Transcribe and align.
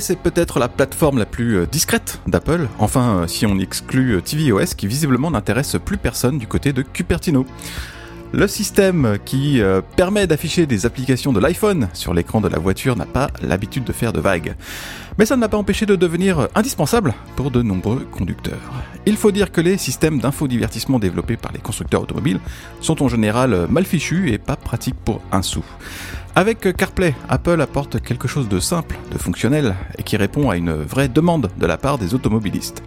C'est 0.00 0.18
peut-être 0.18 0.58
la 0.58 0.68
plateforme 0.68 1.18
la 1.18 1.24
plus 1.24 1.56
euh, 1.56 1.66
discrète 1.66 2.20
d'Apple, 2.26 2.68
enfin 2.78 3.20
euh, 3.22 3.26
si 3.26 3.46
on 3.46 3.58
exclut 3.58 4.16
euh, 4.16 4.20
tvOS 4.20 4.74
qui 4.76 4.86
visiblement 4.86 5.30
n'intéresse 5.30 5.76
plus 5.82 5.96
personne 5.96 6.38
du 6.38 6.46
côté 6.46 6.74
de 6.74 6.82
Cupertino. 6.82 7.46
Le 8.32 8.46
système 8.46 9.16
qui 9.24 9.62
permet 9.96 10.26
d'afficher 10.26 10.66
des 10.66 10.84
applications 10.84 11.32
de 11.32 11.40
l'iPhone 11.40 11.88
sur 11.94 12.12
l'écran 12.12 12.42
de 12.42 12.48
la 12.48 12.58
voiture 12.58 12.94
n'a 12.94 13.06
pas 13.06 13.30
l'habitude 13.42 13.84
de 13.84 13.92
faire 13.94 14.12
de 14.12 14.20
vagues. 14.20 14.54
Mais 15.16 15.24
ça 15.24 15.34
ne 15.34 15.40
l'a 15.40 15.48
pas 15.48 15.56
empêché 15.56 15.86
de 15.86 15.96
devenir 15.96 16.46
indispensable 16.54 17.14
pour 17.36 17.50
de 17.50 17.62
nombreux 17.62 18.06
conducteurs. 18.12 18.60
Il 19.06 19.16
faut 19.16 19.30
dire 19.30 19.50
que 19.50 19.62
les 19.62 19.78
systèmes 19.78 20.18
d'infodivertissement 20.18 20.98
développés 20.98 21.38
par 21.38 21.52
les 21.52 21.58
constructeurs 21.58 22.02
automobiles 22.02 22.40
sont 22.82 23.02
en 23.02 23.08
général 23.08 23.66
mal 23.70 23.86
fichus 23.86 24.30
et 24.30 24.36
pas 24.36 24.56
pratiques 24.56 25.02
pour 25.02 25.22
un 25.32 25.40
sou. 25.40 25.64
Avec 26.38 26.72
CarPlay, 26.76 27.16
Apple 27.28 27.60
apporte 27.60 28.00
quelque 28.00 28.28
chose 28.28 28.48
de 28.48 28.60
simple, 28.60 28.96
de 29.10 29.18
fonctionnel, 29.18 29.74
et 29.98 30.04
qui 30.04 30.16
répond 30.16 30.50
à 30.50 30.56
une 30.56 30.70
vraie 30.70 31.08
demande 31.08 31.50
de 31.58 31.66
la 31.66 31.76
part 31.78 31.98
des 31.98 32.14
automobilistes. 32.14 32.84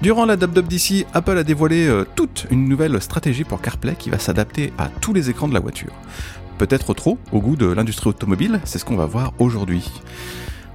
Durant 0.00 0.24
la 0.24 0.36
WWDC, 0.36 1.04
Apple 1.12 1.36
a 1.36 1.42
dévoilé 1.42 1.88
euh, 1.88 2.06
toute 2.16 2.46
une 2.50 2.66
nouvelle 2.66 2.98
stratégie 3.02 3.44
pour 3.44 3.60
CarPlay 3.60 3.96
qui 3.98 4.08
va 4.08 4.18
s'adapter 4.18 4.72
à 4.78 4.88
tous 4.88 5.12
les 5.12 5.28
écrans 5.28 5.46
de 5.46 5.52
la 5.52 5.60
voiture. 5.60 5.92
Peut-être 6.56 6.94
trop 6.94 7.18
au 7.32 7.40
goût 7.42 7.56
de 7.56 7.66
l'industrie 7.66 8.08
automobile, 8.08 8.60
c'est 8.64 8.78
ce 8.78 8.86
qu'on 8.86 8.96
va 8.96 9.04
voir 9.04 9.34
aujourd'hui. 9.38 9.90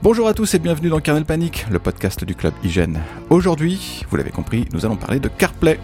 Bonjour 0.04 0.28
à 0.28 0.36
tous 0.36 0.54
et 0.54 0.60
bienvenue 0.60 0.90
dans 0.90 1.00
Kernel 1.00 1.26
Panic, 1.26 1.66
le 1.72 1.80
podcast 1.80 2.24
du 2.24 2.36
club 2.36 2.54
Hygiène. 2.64 3.00
Aujourd'hui, 3.32 4.04
vous 4.12 4.18
l'avez 4.18 4.30
compris, 4.30 4.68
nous 4.74 4.86
allons 4.86 4.96
parler 4.96 5.20
de 5.20 5.28
CarPlay. 5.28 5.80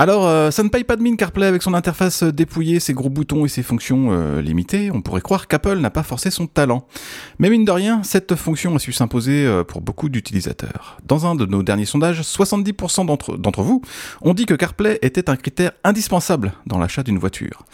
Alors, 0.00 0.26
euh, 0.26 0.50
ça 0.50 0.62
ne 0.62 0.70
paye 0.70 0.82
pas 0.82 0.96
de 0.96 1.02
mine 1.02 1.18
CarPlay 1.18 1.44
avec 1.44 1.60
son 1.60 1.74
interface 1.74 2.22
dépouillée, 2.22 2.80
ses 2.80 2.94
gros 2.94 3.10
boutons 3.10 3.44
et 3.44 3.50
ses 3.50 3.62
fonctions 3.62 4.12
euh, 4.12 4.40
limitées. 4.40 4.90
On 4.90 5.02
pourrait 5.02 5.20
croire 5.20 5.46
qu'Apple 5.46 5.76
n'a 5.76 5.90
pas 5.90 6.02
forcé 6.02 6.30
son 6.30 6.46
talent. 6.46 6.86
Mais 7.38 7.50
mine 7.50 7.66
de 7.66 7.70
rien, 7.70 8.02
cette 8.02 8.34
fonction 8.34 8.74
a 8.74 8.78
su 8.78 8.92
s'imposer 8.94 9.44
euh, 9.44 9.62
pour 9.62 9.82
beaucoup 9.82 10.08
d'utilisateurs. 10.08 10.96
Dans 11.06 11.26
un 11.26 11.34
de 11.34 11.44
nos 11.44 11.62
derniers 11.62 11.84
sondages, 11.84 12.22
70% 12.22 13.04
d'entre 13.38 13.62
vous 13.62 13.82
ont 14.22 14.32
dit 14.32 14.46
que 14.46 14.54
CarPlay 14.54 14.98
était 15.02 15.28
un 15.28 15.36
critère 15.36 15.72
indispensable 15.84 16.54
dans 16.64 16.78
l'achat 16.78 17.02
d'une 17.02 17.18
voiture. 17.18 17.66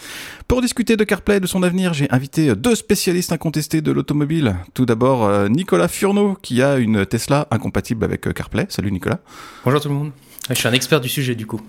Pour 0.49 0.63
discuter 0.63 0.97
de 0.97 1.05
CarPlay 1.05 1.37
et 1.37 1.41
de 1.41 1.47
son 1.47 1.63
avenir, 1.63 1.95
j'ai 1.95 2.11
invité 2.11 2.57
deux 2.57 2.75
spécialistes 2.75 3.31
incontestés 3.31 3.83
de 3.83 3.93
l'automobile. 3.93 4.57
Tout 4.75 4.85
d'abord, 4.85 5.49
Nicolas 5.49 5.87
Furneau, 5.87 6.37
qui 6.43 6.61
a 6.61 6.79
une 6.79 7.07
Tesla 7.07 7.47
incompatible 7.53 8.05
avec 8.05 8.33
CarPlay. 8.35 8.67
Salut 8.69 8.91
Nicolas. 8.91 9.21
Bonjour 9.65 9.81
tout 9.81 9.89
le 9.89 9.95
monde. 9.95 10.11
Je 10.49 10.55
suis 10.55 10.69
un 10.69 10.73
expert 10.73 11.01
du 11.01 11.09
sujet 11.09 11.35
du 11.35 11.47
coup. 11.47 11.61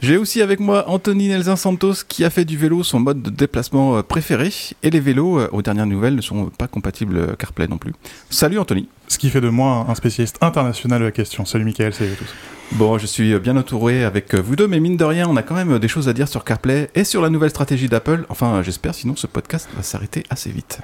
J'ai 0.00 0.16
aussi 0.16 0.42
avec 0.42 0.60
moi 0.60 0.88
Anthony 0.88 1.28
Nelson 1.28 1.56
Santos 1.56 1.94
qui 2.08 2.24
a 2.24 2.30
fait 2.30 2.44
du 2.44 2.56
vélo 2.56 2.82
son 2.82 3.00
mode 3.00 3.22
de 3.22 3.30
déplacement 3.30 3.96
euh, 3.96 4.02
préféré 4.02 4.50
et 4.82 4.90
les 4.90 5.00
vélos 5.00 5.38
euh, 5.38 5.48
aux 5.52 5.62
dernières 5.62 5.86
nouvelles 5.86 6.16
ne 6.16 6.20
sont 6.20 6.46
pas 6.46 6.66
compatibles 6.66 7.16
euh, 7.16 7.34
CarPlay 7.36 7.68
non 7.68 7.78
plus. 7.78 7.92
Salut 8.30 8.58
Anthony. 8.58 8.88
Ce 9.08 9.18
qui 9.18 9.30
fait 9.30 9.40
de 9.40 9.48
moi 9.48 9.86
un 9.88 9.94
spécialiste 9.94 10.38
international 10.40 11.00
de 11.00 11.04
la 11.06 11.12
question. 11.12 11.44
Salut 11.44 11.64
Michael, 11.64 11.94
salut 11.94 12.12
à 12.12 12.16
tous. 12.16 12.34
Bon, 12.72 12.98
je 12.98 13.06
suis 13.06 13.38
bien 13.38 13.56
entouré 13.56 14.04
avec 14.04 14.34
vous 14.34 14.56
deux, 14.56 14.66
mais 14.66 14.80
mine 14.80 14.96
de 14.96 15.04
rien, 15.04 15.28
on 15.28 15.36
a 15.36 15.42
quand 15.42 15.54
même 15.54 15.78
des 15.78 15.88
choses 15.88 16.08
à 16.08 16.12
dire 16.12 16.28
sur 16.28 16.44
CarPlay 16.44 16.90
et 16.94 17.04
sur 17.04 17.20
la 17.20 17.28
nouvelle 17.28 17.50
stratégie 17.50 17.88
d'Apple. 17.88 18.24
Enfin, 18.30 18.62
j'espère, 18.62 18.94
sinon 18.94 19.14
ce 19.16 19.26
podcast 19.26 19.68
va 19.76 19.82
s'arrêter 19.82 20.24
assez 20.30 20.50
vite. 20.50 20.80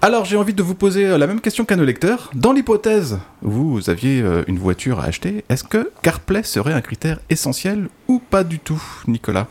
Alors 0.00 0.24
j'ai 0.24 0.36
envie 0.36 0.54
de 0.54 0.62
vous 0.62 0.76
poser 0.76 1.06
euh, 1.06 1.18
la 1.18 1.26
même 1.26 1.40
question 1.40 1.64
qu'à 1.64 1.74
nos 1.74 1.84
lecteurs. 1.84 2.30
Dans 2.32 2.52
l'hypothèse 2.52 3.18
où 3.42 3.50
vous 3.50 3.90
aviez 3.90 4.20
euh, 4.22 4.44
une 4.46 4.58
voiture 4.58 5.00
à 5.00 5.04
acheter, 5.04 5.44
est-ce 5.48 5.64
que 5.64 5.90
CarPlay 6.02 6.44
serait 6.44 6.72
un 6.72 6.80
critère 6.80 7.18
essentiel 7.30 7.88
ou 8.06 8.20
pas 8.20 8.44
du 8.44 8.60
tout, 8.60 8.80
Nicolas? 9.08 9.48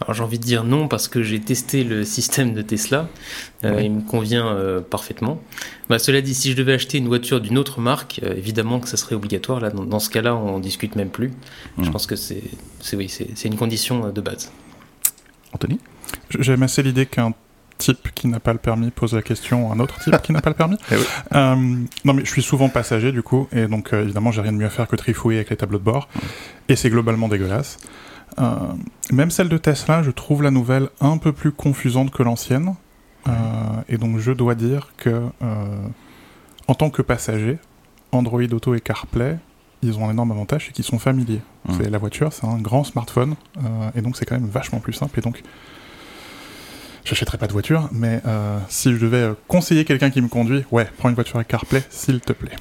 Alors 0.00 0.14
j'ai 0.14 0.22
envie 0.22 0.38
de 0.38 0.44
dire 0.44 0.62
non 0.62 0.86
parce 0.86 1.08
que 1.08 1.24
j'ai 1.24 1.40
testé 1.40 1.82
le 1.82 2.04
système 2.04 2.54
de 2.54 2.62
Tesla, 2.62 3.08
euh, 3.64 3.82
il 3.82 3.90
me 3.90 4.00
convient 4.02 4.56
parfaitement. 4.88 5.42
Bah, 5.90 5.98
cela 5.98 6.22
dit, 6.22 6.32
si 6.32 6.52
je 6.52 6.56
devais 6.56 6.72
acheter 6.72 6.98
une 6.98 7.08
voiture 7.08 7.40
d'une 7.40 7.58
autre 7.58 7.80
marque, 7.80 8.20
évidemment 8.22 8.78
que 8.78 8.88
ça 8.88 8.96
serait 8.96 9.16
obligatoire. 9.16 9.60
Là, 9.60 9.68
dans, 9.68 9.98
ce 9.98 10.08
cas-là, 10.08 10.34
on 10.36 10.58
discute 10.58 10.96
même 10.96 11.10
plus. 11.10 11.32
Je 11.76 11.82
hmm. 11.82 11.90
pense 11.90 12.06
que 12.06 12.16
c'est 12.16 12.44
oui, 12.94 13.08
c'est 13.10 13.44
une 13.48 13.56
condition 13.56 14.08
de 14.10 14.20
base. 14.22 14.50
Anthony? 15.52 15.80
J'aime 16.38 16.62
assez 16.62 16.82
l'idée 16.82 17.04
qu'un 17.04 17.34
type 17.80 18.10
qui 18.14 18.28
n'a 18.28 18.38
pas 18.38 18.52
le 18.52 18.58
permis 18.58 18.90
pose 18.90 19.14
la 19.14 19.22
question 19.22 19.70
à 19.70 19.74
un 19.74 19.80
autre 19.80 19.98
type 19.98 20.20
qui 20.22 20.32
n'a 20.32 20.40
pas 20.40 20.50
le 20.50 20.56
permis. 20.56 20.76
Eh 20.92 21.36
euh, 21.36 21.54
non, 22.04 22.14
mais 22.14 22.24
je 22.24 22.30
suis 22.30 22.42
souvent 22.42 22.68
passager 22.68 23.12
du 23.12 23.22
coup, 23.22 23.48
et 23.52 23.66
donc 23.66 23.92
euh, 23.92 24.02
évidemment, 24.02 24.30
j'ai 24.32 24.40
rien 24.40 24.52
de 24.52 24.56
mieux 24.56 24.66
à 24.66 24.70
faire 24.70 24.88
que 24.88 24.96
trifouiller 24.96 25.38
avec 25.38 25.50
les 25.50 25.56
tableaux 25.56 25.78
de 25.78 25.84
bord, 25.84 26.08
et 26.68 26.76
c'est 26.76 26.90
globalement 26.90 27.28
dégueulasse. 27.28 27.78
Euh, 28.38 28.54
même 29.12 29.30
celle 29.30 29.48
de 29.48 29.56
Tesla, 29.56 30.02
je 30.02 30.10
trouve 30.10 30.42
la 30.42 30.50
nouvelle 30.50 30.88
un 31.00 31.18
peu 31.18 31.32
plus 31.32 31.52
confusante 31.52 32.10
que 32.10 32.22
l'ancienne, 32.22 32.74
et 33.88 33.96
donc 33.96 34.18
je 34.18 34.32
dois 34.32 34.54
dire 34.54 34.92
que 34.96 35.22
en 36.66 36.74
tant 36.74 36.90
que 36.90 37.02
passager, 37.02 37.58
Android 38.12 38.42
Auto 38.42 38.74
et 38.74 38.80
CarPlay, 38.80 39.38
ils 39.82 39.98
ont 39.98 40.08
un 40.08 40.10
énorme 40.10 40.32
avantage, 40.32 40.66
c'est 40.66 40.72
qu'ils 40.72 40.84
sont 40.84 40.98
familiers. 40.98 41.42
La 41.88 41.98
voiture, 41.98 42.32
c'est 42.32 42.46
un 42.46 42.58
grand 42.58 42.82
smartphone, 42.82 43.36
et 43.94 44.02
donc 44.02 44.16
c'est 44.16 44.24
quand 44.24 44.34
même 44.34 44.48
vachement 44.48 44.80
plus 44.80 44.94
simple, 44.94 45.18
et 45.18 45.22
donc 45.22 45.42
J'achèterai 47.04 47.38
pas 47.38 47.46
de 47.46 47.52
voiture, 47.52 47.88
mais 47.92 48.20
euh, 48.26 48.58
si 48.68 48.92
je 48.92 48.98
devais 48.98 49.22
euh, 49.22 49.32
conseiller 49.48 49.84
quelqu'un 49.84 50.10
qui 50.10 50.20
me 50.20 50.28
conduit, 50.28 50.64
ouais, 50.70 50.86
prends 50.98 51.08
une 51.08 51.14
voiture 51.14 51.36
avec 51.36 51.48
CarPlay, 51.48 51.82
s'il 51.88 52.20
te 52.20 52.32
plaît. 52.32 52.56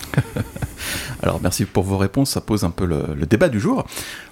Alors 1.22 1.40
merci 1.42 1.66
pour 1.66 1.84
vos 1.84 1.98
réponses, 1.98 2.32
ça 2.32 2.42
pose 2.42 2.64
un 2.64 2.70
peu 2.70 2.86
le, 2.86 3.26
débat 3.26 3.50
du 3.50 3.60
jour. 3.60 3.86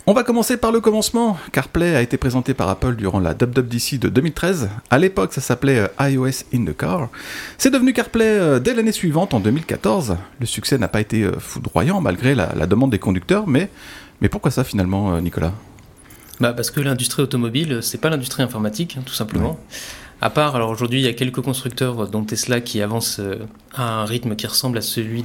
On 0.06 0.14
va 0.14 0.24
commencer 0.24 0.56
par 0.56 0.72
le 0.72 0.80
commencement. 0.80 1.38
CarPlay 1.52 1.96
a 1.96 2.02
été 2.02 2.18
présenté 2.18 2.54
par 2.54 2.70
Apple 2.70 2.96
durant 2.96 3.20
la 3.20 3.32
WWDC 3.32 4.00
de 4.00 4.08
2013. 4.08 4.70
À 4.90 4.98
l'époque, 4.98 5.34
ça 5.34 5.42
s'appelait 5.42 5.80
euh, 5.80 6.10
iOS 6.10 6.46
in 6.54 6.64
the 6.64 6.76
Car. 6.76 7.10
C'est 7.58 7.72
devenu 7.72 7.92
CarPlay 7.92 8.60
dès 8.62 8.74
l'année 8.74 8.94
suivante, 8.94 9.34
en 9.34 9.42
2014. 9.42 10.16
Le 10.40 10.46
succès 10.46 10.78
n'a 10.78 10.88
pas 10.88 11.02
été 11.02 11.30
foudroyant 11.40 12.00
malgré 12.00 12.34
la, 12.34 12.54
la, 12.56 12.66
demande 12.66 12.92
des 12.92 13.00
conducteurs, 13.00 13.48
mais, 13.48 13.70
mais 14.22 14.30
pourquoi 14.30 14.52
ça 14.52 14.64
finalement, 14.64 15.20
Nicolas? 15.20 15.54
Bah 16.40 16.54
parce 16.54 16.72
que 16.72 16.80
l'industrie 16.80 17.24
automobile, 17.24 17.80
c'est 17.82 18.00
pas 18.00 18.10
l'industrie 18.10 18.44
informatique, 18.44 18.96
hein, 18.98 19.04
tout 19.06 19.14
simplement. 19.14 19.60
À 20.20 20.32
part, 20.32 20.56
alors 20.56 20.72
aujourd'hui, 20.72 21.00
il 21.00 21.06
y 21.06 21.08
a 21.08 21.14
quelques 21.14 21.42
constructeurs, 21.42 22.08
dont 22.08 22.24
Tesla, 22.24 22.60
qui 22.60 22.82
avancent 22.82 23.20
euh, 23.20 23.36
à 23.76 24.02
un 24.02 24.06
rythme 24.06 24.36
qui 24.36 24.48
ressemble 24.48 24.80
à 24.80 24.82
celui 24.82 25.24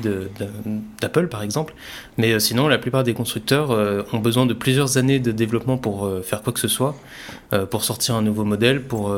d'Apple, 1.01 1.29
par 1.29 1.43
exemple. 1.43 1.73
Mais 2.19 2.33
euh, 2.33 2.39
sinon, 2.39 2.69
la 2.69 2.77
plupart 2.77 3.03
des 3.03 3.15
constructeurs 3.15 3.71
euh, 3.71 4.03
ont 4.13 4.19
besoin 4.19 4.45
de 4.45 4.53
plusieurs 4.53 4.99
années 4.99 5.19
de 5.19 5.33
développement 5.33 5.79
pour 5.79 6.11
faire 6.23 6.43
quoi 6.43 6.53
que 6.53 6.61
ce 6.61 6.69
soit, 6.69 6.95
pour 7.71 7.85
sortir 7.85 8.17
un 8.17 8.23
nouveau 8.23 8.45
modèle, 8.45 8.83
pour, 8.83 9.15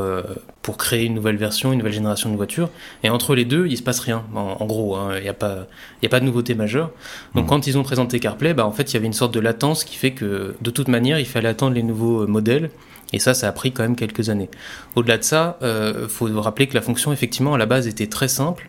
pour 0.63 0.77
créer 0.77 1.05
une 1.05 1.15
nouvelle 1.15 1.37
version, 1.37 1.73
une 1.73 1.79
nouvelle 1.79 1.93
génération 1.93 2.31
de 2.31 2.37
voitures. 2.37 2.71
Et 3.03 3.11
entre 3.11 3.35
les 3.35 3.45
deux, 3.45 3.67
il 3.67 3.77
se 3.77 3.83
passe 3.83 4.01
rien. 4.01 4.25
En, 4.35 4.65
gros, 4.67 4.97
hein. 4.97 5.17
il 5.17 5.23
n'y 5.23 5.29
a, 5.29 5.35
pas, 5.35 5.67
a 6.05 6.09
pas 6.09 6.21
de 6.21 6.25
nouveauté 6.25 6.55
majeure. 6.55 6.91
Donc, 7.35 7.47
mmh. 7.47 7.49
quand 7.49 7.67
ils 7.67 7.79
ont 7.79 7.83
présenté 7.83 8.21
CarPlay, 8.21 8.55
bah, 8.55 8.67
en 8.67 8.73
fait, 8.73 8.93
il 8.93 8.95
y 8.95 8.97
avait 8.97 9.07
une 9.07 9.13
sorte 9.13 9.35
de 9.35 9.41
latence 9.41 9.85
qui 9.85 9.97
fait 9.97 10.13
que, 10.13 10.55
de 10.61 10.71
toute 10.71 10.89
manière, 10.89 11.19
il 11.19 11.27
fallait 11.27 11.49
attendre 11.49 11.75
les 11.75 11.83
nouveaux 11.83 12.27
modèles 12.27 12.71
et 13.15 13.21
ça, 13.21 13.33
ça 13.33 13.47
a 13.47 13.53
pris 13.53 13.71
quand 13.71 13.85
même 13.85 13.95
quelques 13.95 14.29
années. 14.29 14.51
Au-delà 14.97 15.19
de 15.19 15.23
ça, 15.23 15.57
il 15.61 15.67
euh, 15.67 16.09
faut 16.09 16.27
rappeler 16.41 16.67
que 16.67 16.75
la 16.75 16.83
fonction, 16.83 17.13
effectivement, 17.13 17.55
à 17.55 17.59
la 17.59 17.65
base, 17.65 17.87
était 17.87 18.09
très 18.09 18.27
simple. 18.27 18.69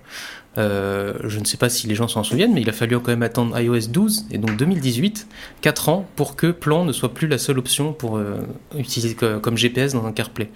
Euh, 0.60 1.14
je 1.24 1.40
ne 1.40 1.46
sais 1.46 1.58
pas 1.58 1.68
si 1.68 1.88
les 1.88 1.96
gens 1.96 2.08
s'en 2.08 2.24
souviennent, 2.24 2.54
mais 2.54 2.62
il 2.62 2.70
a 2.70 2.72
fallu 2.72 2.98
quand 3.00 3.08
même 3.08 3.24
attendre 3.24 3.60
iOS 3.60 3.88
12 3.90 4.28
et 4.32 4.38
donc 4.38 4.56
2018, 4.56 5.28
4 5.62 5.90
ans 5.90 6.08
pour 6.16 6.36
que 6.36 6.52
plan 6.52 6.86
ne 6.86 6.94
soit 6.94 7.14
plus 7.14 7.28
la 7.28 7.40
seule 7.40 7.58
option 7.58 7.92
pour 7.92 8.18
euh, 8.18 8.36
utiliser 8.78 9.16
comme 9.16 9.58
GPS 9.58 9.94
dans 9.94 10.06
un 10.06 10.12
CarPlay. 10.12 10.50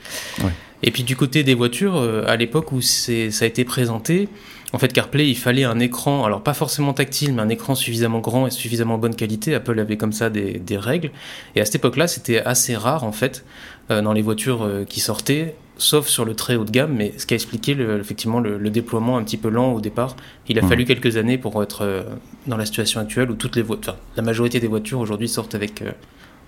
Et 0.83 0.91
puis 0.91 1.03
du 1.03 1.17
côté 1.17 1.43
des 1.43 1.55
voitures, 1.55 1.97
à 2.27 2.37
l'époque 2.37 2.71
où 2.71 2.81
ça 2.81 3.11
a 3.11 3.45
été 3.45 3.65
présenté, 3.65 4.29
en 4.71 4.77
fait, 4.77 4.93
CarPlay, 4.93 5.27
il 5.27 5.37
fallait 5.37 5.63
un 5.63 5.79
écran, 5.79 6.25
alors 6.25 6.43
pas 6.43 6.53
forcément 6.53 6.93
tactile, 6.93 7.33
mais 7.33 7.41
un 7.41 7.49
écran 7.49 7.73
suffisamment 7.73 8.19
grand 8.19 8.45
et 8.45 8.51
suffisamment 8.51 8.99
bonne 8.99 9.15
qualité. 9.15 9.55
Apple 9.55 9.79
avait 9.79 9.97
comme 9.97 10.13
ça 10.13 10.29
des, 10.29 10.59
des 10.59 10.77
règles. 10.77 11.11
Et 11.55 11.61
à 11.61 11.65
cette 11.65 11.75
époque-là, 11.75 12.07
c'était 12.07 12.39
assez 12.41 12.75
rare, 12.75 13.03
en 13.03 13.11
fait, 13.11 13.43
dans 13.89 14.13
les 14.13 14.21
voitures 14.21 14.63
euh, 14.63 14.85
qui 14.85 14.99
sortaient, 14.99 15.55
sauf 15.77 16.07
sur 16.07 16.25
le 16.25 16.35
très 16.35 16.55
haut 16.55 16.65
de 16.65 16.71
gamme, 16.71 16.93
mais 16.93 17.13
ce 17.17 17.25
qui 17.25 17.33
a 17.33 17.35
expliqué 17.35 17.73
le, 17.73 17.99
effectivement 17.99 18.39
le, 18.39 18.69
développement 18.69 19.17
un 19.17 19.23
petit 19.23 19.37
peu 19.37 19.49
lent 19.49 19.73
au 19.73 19.81
départ. 19.81 20.15
Il 20.47 20.59
a 20.59 20.61
mmh. 20.61 20.69
fallu 20.69 20.85
quelques 20.85 21.17
années 21.17 21.37
pour 21.37 21.61
être 21.63 21.81
euh, 21.81 22.03
dans 22.47 22.57
la 22.57 22.65
situation 22.65 23.01
actuelle 23.01 23.31
où 23.31 23.35
toutes 23.35 23.55
les 23.55 23.61
voitures, 23.61 23.97
la 24.15 24.23
majorité 24.23 24.59
des 24.59 24.67
voitures 24.67 24.99
aujourd'hui 24.99 25.27
sortent 25.27 25.55
avec 25.55 25.83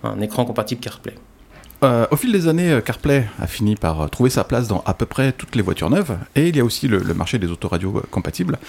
un 0.03 0.19
écran 0.21 0.45
compatible 0.45 0.81
CarPlay. 0.81 1.15
Au 1.83 2.15
fil 2.15 2.31
des 2.31 2.47
années, 2.47 2.79
CarPlay 2.85 3.27
a 3.39 3.47
fini 3.47 3.75
par 3.75 4.09
trouver 4.09 4.29
sa 4.29 4.43
place 4.43 4.67
dans 4.67 4.83
à 4.85 4.93
peu 4.93 5.05
près 5.05 5.31
toutes 5.31 5.55
les 5.55 5.61
voitures 5.61 5.89
neuves, 5.89 6.17
et 6.35 6.47
il 6.47 6.55
y 6.55 6.59
a 6.59 6.65
aussi 6.65 6.87
le, 6.87 7.01
marché 7.13 7.39
des 7.39 7.47
autoradios 7.47 8.03
compatibles. 8.11 8.59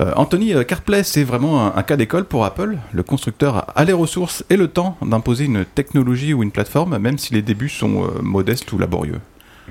Anthony, 0.00 0.54
CarPlay, 0.66 1.02
c'est 1.02 1.24
vraiment 1.24 1.76
un, 1.76 1.82
cas 1.82 1.96
d'école 1.96 2.24
pour 2.24 2.44
Apple. 2.44 2.78
Le 2.92 3.02
constructeur 3.02 3.66
a 3.74 3.84
les 3.84 3.92
ressources 3.92 4.44
et 4.48 4.56
le 4.56 4.68
temps 4.68 4.96
d'imposer 5.02 5.44
une 5.44 5.64
technologie 5.64 6.32
ou 6.32 6.42
une 6.42 6.50
plateforme, 6.50 6.98
même 6.98 7.18
si 7.18 7.34
les 7.34 7.42
débuts 7.42 7.68
sont 7.68 8.10
modestes 8.22 8.72
ou 8.72 8.78
laborieux. 8.78 9.20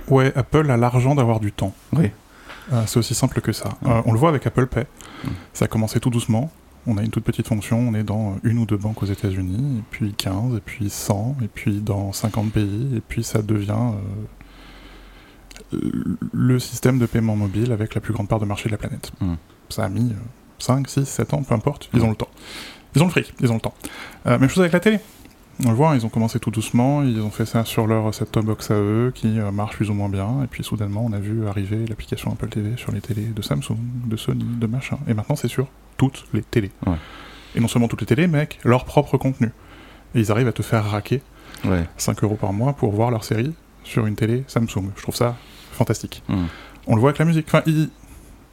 Ouais, 0.07 0.31
Apple 0.35 0.69
a 0.69 0.77
l'argent 0.77 1.15
d'avoir 1.15 1.39
du 1.39 1.51
temps. 1.51 1.73
Oui. 1.93 2.11
Euh, 2.73 2.83
c'est 2.87 2.97
aussi 2.97 3.15
simple 3.15 3.41
que 3.41 3.51
ça. 3.51 3.69
Euh, 3.85 4.01
on 4.05 4.13
le 4.13 4.19
voit 4.19 4.29
avec 4.29 4.45
Apple 4.45 4.67
Pay. 4.67 4.85
Ça 5.53 5.65
a 5.65 5.67
commencé 5.67 5.99
tout 5.99 6.09
doucement. 6.09 6.51
On 6.87 6.97
a 6.97 7.01
une 7.03 7.09
toute 7.09 7.23
petite 7.23 7.47
fonction, 7.47 7.79
on 7.79 7.93
est 7.93 8.03
dans 8.03 8.37
une 8.43 8.59
ou 8.59 8.65
deux 8.65 8.77
banques 8.77 9.01
aux 9.01 9.07
États-Unis, 9.07 9.79
et 9.79 9.83
puis 9.89 10.13
15, 10.13 10.55
et 10.55 10.59
puis 10.59 10.89
100, 10.89 11.37
et 11.43 11.47
puis 11.47 11.81
dans 11.81 12.11
50 12.11 12.51
pays, 12.51 12.97
et 12.97 13.01
puis 13.01 13.23
ça 13.23 13.41
devient 13.41 13.91
euh, 15.73 15.79
le 16.31 16.59
système 16.59 16.99
de 16.99 17.05
paiement 17.05 17.35
mobile 17.35 17.71
avec 17.71 17.95
la 17.95 18.01
plus 18.01 18.13
grande 18.13 18.27
part 18.27 18.39
de 18.39 18.45
marché 18.45 18.69
de 18.69 18.73
la 18.73 18.77
planète. 18.77 19.11
Hmm. 19.19 19.35
Ça 19.69 19.85
a 19.85 19.89
mis 19.89 20.13
5, 20.59 20.87
6, 20.87 21.05
7 21.05 21.33
ans, 21.33 21.43
peu 21.43 21.55
importe, 21.55 21.89
ils 21.93 22.03
ont 22.03 22.09
le 22.09 22.15
temps. 22.15 22.29
Ils 22.95 23.01
ont 23.01 23.05
le 23.05 23.11
fric, 23.11 23.33
ils 23.41 23.51
ont 23.51 23.55
le 23.55 23.61
temps. 23.61 23.73
Euh, 24.27 24.37
même 24.37 24.49
chose 24.49 24.61
avec 24.61 24.73
la 24.73 24.79
télé. 24.79 24.99
On 25.63 25.69
le 25.69 25.75
voit, 25.75 25.95
ils 25.95 26.05
ont 26.05 26.09
commencé 26.09 26.37
tout 26.39 26.51
doucement, 26.51 27.01
ils 27.03 27.21
ont 27.21 27.29
fait 27.29 27.45
ça 27.45 27.63
sur 27.63 27.87
leur 27.87 28.13
set-top 28.13 28.45
box 28.45 28.71
à 28.71 28.75
eux, 28.75 29.13
qui 29.15 29.39
euh, 29.39 29.51
marche 29.51 29.75
plus 29.77 29.89
ou 29.89 29.93
moins 29.93 30.09
bien, 30.09 30.43
et 30.43 30.47
puis 30.47 30.65
soudainement 30.65 31.05
on 31.05 31.13
a 31.13 31.19
vu 31.19 31.47
arriver 31.47 31.85
l'application 31.87 32.33
Apple 32.33 32.49
TV 32.49 32.75
sur 32.75 32.91
les 32.91 32.99
télés 32.99 33.27
de 33.27 33.41
Samsung, 33.41 33.77
de 34.05 34.17
Sony, 34.17 34.43
de 34.43 34.67
machin. 34.67 34.97
Et 35.07 35.13
maintenant 35.13 35.37
c'est 35.37 35.47
sur 35.47 35.67
toutes 35.95 36.25
les 36.33 36.41
télés. 36.41 36.71
Et 37.55 37.61
non 37.61 37.69
seulement 37.69 37.87
toutes 37.87 38.01
les 38.01 38.07
télés, 38.07 38.27
mais 38.27 38.39
avec 38.39 38.59
leur 38.65 38.83
propre 38.83 39.17
contenu. 39.17 39.51
Et 40.13 40.19
ils 40.19 40.31
arrivent 40.31 40.49
à 40.49 40.53
te 40.53 40.61
faire 40.61 40.83
raquer 40.83 41.21
5 41.97 42.23
euros 42.23 42.35
par 42.35 42.51
mois 42.51 42.73
pour 42.73 42.91
voir 42.91 43.09
leur 43.09 43.23
série 43.23 43.53
sur 43.83 44.05
une 44.07 44.15
télé 44.15 44.43
Samsung. 44.47 44.91
Je 44.97 45.01
trouve 45.01 45.15
ça 45.15 45.37
fantastique. 45.71 46.21
Hmm. 46.27 46.45
On 46.87 46.95
le 46.95 47.01
voit 47.01 47.11
avec 47.11 47.19
la 47.19 47.25
musique. 47.25 47.45
Enfin, 47.47 47.63
ils, 47.65 47.89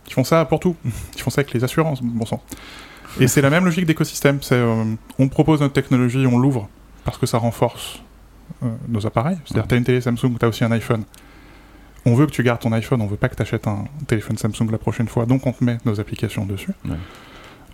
font 0.09 0.25
ça 0.25 0.45
pour 0.45 0.61
tout. 0.61 0.77
Ils 1.17 1.21
font 1.21 1.31
ça 1.31 1.41
avec 1.41 1.53
les 1.53 1.65
assurances, 1.65 2.01
bon 2.03 2.27
sang. 2.27 2.43
Et 3.21 3.29
c'est 3.29 3.43
la 3.43 3.51
même 3.51 3.65
logique 3.65 3.87
d'écosystème. 3.87 4.39
Euh, 4.53 4.95
on 5.19 5.29
propose 5.29 5.61
notre 5.61 5.75
technologie, 5.75 6.27
on 6.27 6.39
l'ouvre 6.39 6.69
parce 7.05 7.19
que 7.19 7.27
ça 7.27 7.39
renforce 7.39 8.01
euh, 8.63 8.69
nos 8.89 9.07
appareils. 9.07 9.39
C'est-à-dire, 9.45 9.69
tu 9.69 9.75
as 9.75 9.79
une 9.79 9.85
télé 9.85 10.01
Samsung, 10.01 10.39
tu 10.39 10.45
as 10.45 10.49
aussi 10.49 10.65
un 10.65 10.73
iPhone. 10.73 11.05
On 12.05 12.15
veut 12.15 12.27
que 12.27 12.33
tu 12.33 12.43
gardes 12.43 12.61
ton 12.61 12.73
iPhone, 12.73 13.01
on 13.01 13.07
veut 13.07 13.17
pas 13.17 13.29
que 13.29 13.37
tu 13.37 13.43
achètes 13.43 13.67
un 13.67 13.85
téléphone 14.07 14.37
Samsung 14.37 14.71
la 14.71 14.79
prochaine 14.79 15.09
fois, 15.09 15.25
donc 15.25 15.47
on 15.47 15.53
te 15.53 15.63
met 15.63 15.79
nos 15.85 16.01
applications 16.01 16.45
dessus. 16.47 16.73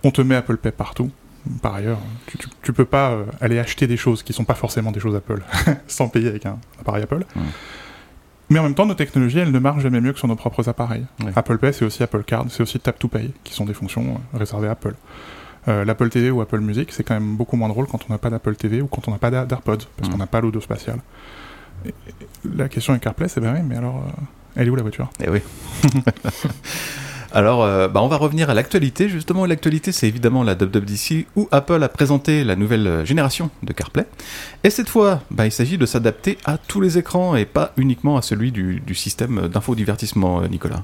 On 0.03 0.11
te 0.11 0.21
met 0.21 0.35
Apple 0.35 0.57
Pay 0.57 0.71
partout. 0.71 1.09
Par 1.61 1.73
ailleurs, 1.73 1.99
tu, 2.27 2.37
tu, 2.61 2.73
peux 2.73 2.85
pas 2.85 3.11
euh, 3.11 3.25
aller 3.39 3.59
acheter 3.59 3.87
des 3.87 3.97
choses 3.97 4.23
qui 4.23 4.33
sont 4.33 4.43
pas 4.43 4.55
forcément 4.55 4.91
des 4.91 4.99
choses 4.99 5.15
Apple 5.15 5.41
sans 5.87 6.09
payer 6.09 6.27
avec 6.27 6.45
un 6.45 6.59
appareil 6.79 7.03
Apple. 7.03 7.23
Mais 8.49 8.59
en 8.59 8.63
même 8.63 8.75
temps, 8.75 8.85
nos 8.85 8.95
technologies, 8.95 9.39
elles 9.39 9.51
ne 9.51 9.59
marchent 9.59 9.83
jamais 9.83 10.01
mieux 10.01 10.11
que 10.11 10.19
sur 10.19 10.27
nos 10.27 10.35
propres 10.35 10.67
appareils. 10.69 11.05
Apple 11.35 11.57
Pay, 11.57 11.73
c'est 11.73 11.85
aussi 11.85 12.03
Apple 12.03 12.23
Card, 12.23 12.45
c'est 12.49 12.61
aussi 12.61 12.79
Tap 12.79 12.97
to 12.97 13.07
Pay, 13.07 13.31
qui 13.43 13.53
sont 13.53 13.65
des 13.65 13.73
fonctions 13.73 14.19
euh, 14.33 14.37
réservées 14.37 14.67
à 14.67 14.71
Apple. 14.71 14.95
Euh, 15.67 15.85
L'Apple 15.85 16.09
TV 16.09 16.31
ou 16.31 16.41
Apple 16.41 16.59
Music, 16.59 16.91
c'est 16.91 17.03
quand 17.03 17.13
même 17.13 17.35
beaucoup 17.35 17.57
moins 17.57 17.69
drôle 17.69 17.87
quand 17.87 17.99
on 18.09 18.13
n'a 18.13 18.17
pas 18.17 18.29
d'Apple 18.29 18.55
TV 18.55 18.81
ou 18.81 18.87
quand 18.87 19.07
on 19.07 19.11
n'a 19.11 19.17
pas 19.17 19.29
d'AirPods, 19.29 19.77
parce 19.97 20.09
mm. 20.09 20.11
qu'on 20.11 20.17
n'a 20.17 20.27
pas 20.27 20.41
l'audio 20.41 20.61
spatial. 20.61 20.99
la 22.55 22.69
question 22.69 22.93
avec 22.93 23.03
CarPlay, 23.03 23.27
c'est 23.27 23.41
ben 23.41 23.53
oui, 23.53 23.61
mais 23.67 23.75
alors, 23.75 23.97
euh, 23.97 24.21
elle 24.55 24.67
est 24.67 24.69
où 24.69 24.75
la 24.75 24.83
voiture? 24.83 25.09
Eh 25.23 25.29
oui. 25.29 25.41
Alors, 27.31 27.63
euh, 27.63 27.87
bah, 27.87 28.01
on 28.01 28.07
va 28.07 28.17
revenir 28.17 28.49
à 28.49 28.55
l'actualité. 28.55 29.07
Justement, 29.07 29.45
l'actualité, 29.45 29.91
c'est 29.91 30.07
évidemment 30.07 30.41
la 30.41 30.53
WWDC 30.53 31.27
où 31.35 31.47
Apple 31.51 31.83
a 31.83 31.87
présenté 31.87 32.43
la 32.43 32.55
nouvelle 32.55 33.05
génération 33.05 33.51
de 33.61 33.71
CarPlay. 33.71 34.07
Et 34.63 34.71
cette 34.71 34.89
fois, 34.89 35.21
bah, 35.29 35.45
il 35.45 35.51
s'agit 35.51 35.77
de 35.77 35.85
s'adapter 35.85 36.39
à 36.45 36.57
tous 36.57 36.81
les 36.81 36.97
écrans 36.97 37.35
et 37.35 37.45
pas 37.45 37.71
uniquement 37.77 38.17
à 38.17 38.23
celui 38.23 38.51
du, 38.51 38.79
du 38.79 38.95
système 38.95 39.47
d'infodivertissement, 39.47 40.41
Nicolas. 40.47 40.83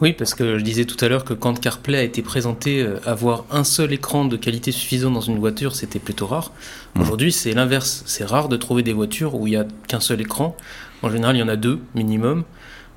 Oui, 0.00 0.12
parce 0.12 0.34
que 0.34 0.58
je 0.58 0.64
disais 0.64 0.84
tout 0.84 1.02
à 1.04 1.08
l'heure 1.08 1.24
que 1.24 1.34
quand 1.34 1.58
CarPlay 1.58 1.98
a 1.98 2.02
été 2.02 2.22
présenté, 2.22 2.82
euh, 2.82 2.98
avoir 3.06 3.44
un 3.50 3.64
seul 3.64 3.92
écran 3.92 4.24
de 4.24 4.36
qualité 4.36 4.72
suffisante 4.72 5.14
dans 5.14 5.20
une 5.20 5.38
voiture, 5.38 5.74
c'était 5.74 5.98
plutôt 5.98 6.26
rare. 6.26 6.52
Mmh. 6.94 7.00
Aujourd'hui, 7.02 7.32
c'est 7.32 7.52
l'inverse. 7.52 8.02
C'est 8.06 8.24
rare 8.24 8.48
de 8.48 8.56
trouver 8.56 8.82
des 8.82 8.92
voitures 8.92 9.34
où 9.34 9.46
il 9.46 9.50
n'y 9.50 9.56
a 9.56 9.66
qu'un 9.88 10.00
seul 10.00 10.20
écran. 10.20 10.56
En 11.02 11.10
général, 11.10 11.36
il 11.36 11.40
y 11.40 11.42
en 11.42 11.48
a 11.48 11.56
deux 11.56 11.80
minimum. 11.94 12.44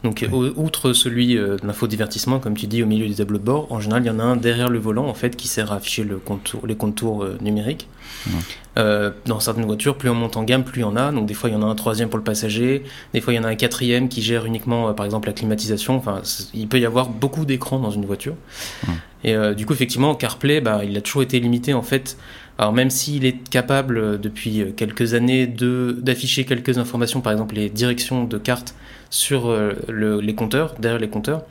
Donc, 0.05 0.23
outre 0.55 0.93
celui 0.93 1.35
euh, 1.35 1.57
de 1.57 1.65
l'infodivertissement, 1.65 2.39
comme 2.39 2.55
tu 2.55 2.67
dis, 2.67 2.83
au 2.83 2.85
milieu 2.85 3.07
du 3.07 3.15
tableau 3.15 3.39
de 3.39 3.43
bord, 3.43 3.71
en 3.71 3.79
général, 3.79 4.03
il 4.03 4.05
y 4.05 4.09
en 4.11 4.19
a 4.19 4.23
un 4.23 4.35
derrière 4.35 4.69
le 4.69 4.77
volant, 4.77 5.07
en 5.07 5.15
fait, 5.15 5.35
qui 5.35 5.47
sert 5.47 5.71
à 5.71 5.77
afficher 5.77 6.03
le 6.03 6.17
contour, 6.17 6.67
les 6.67 6.75
contours 6.75 7.23
euh, 7.23 7.37
numériques. 7.41 7.87
Euh, 8.77 9.09
dans 9.25 9.39
certaines 9.39 9.65
voitures, 9.65 9.97
plus 9.97 10.09
on 10.09 10.13
monte 10.13 10.37
en 10.37 10.43
gamme, 10.43 10.63
plus 10.63 10.81
il 10.81 10.83
y 10.83 10.85
en 10.85 10.95
a. 10.95 11.11
Donc, 11.11 11.25
des 11.25 11.33
fois, 11.33 11.49
il 11.49 11.53
y 11.53 11.55
en 11.55 11.63
a 11.63 11.65
un 11.65 11.73
troisième 11.73 12.09
pour 12.09 12.19
le 12.19 12.23
passager. 12.23 12.83
Des 13.15 13.21
fois, 13.21 13.33
il 13.33 13.37
y 13.37 13.39
en 13.39 13.45
a 13.45 13.47
un 13.47 13.55
quatrième 13.55 14.07
qui 14.07 14.21
gère 14.21 14.45
uniquement, 14.45 14.93
par 14.93 15.07
exemple, 15.07 15.27
la 15.27 15.33
climatisation. 15.33 15.95
Enfin, 15.95 16.21
il 16.53 16.67
peut 16.67 16.79
y 16.79 16.85
avoir 16.85 17.09
beaucoup 17.09 17.45
d'écrans 17.45 17.79
dans 17.79 17.91
une 17.91 18.05
voiture. 18.05 18.35
Et 19.23 19.35
du 19.55 19.65
coup, 19.65 19.73
effectivement, 19.73 20.13
CarPlay, 20.13 20.61
bah, 20.61 20.81
il 20.83 20.95
a 20.97 21.01
toujours 21.01 21.23
été 21.23 21.39
limité, 21.39 21.73
en 21.73 21.81
fait, 21.81 22.15
alors 22.57 22.71
même 22.71 22.89
s'il 22.89 23.25
est 23.25 23.49
capable 23.49 24.19
depuis 24.19 24.73
quelques 24.77 25.13
années 25.13 25.45
d'afficher 25.47 26.45
quelques 26.45 26.77
informations, 26.77 27.21
par 27.21 27.33
exemple 27.33 27.55
les 27.55 27.69
directions 27.69 28.23
de 28.23 28.37
carte 28.37 28.75
sur 29.09 29.49
euh, 29.49 29.73
les 29.89 30.35
compteurs, 30.35 30.75
derrière 30.79 30.99
les 30.99 31.09
compteurs. 31.09 31.43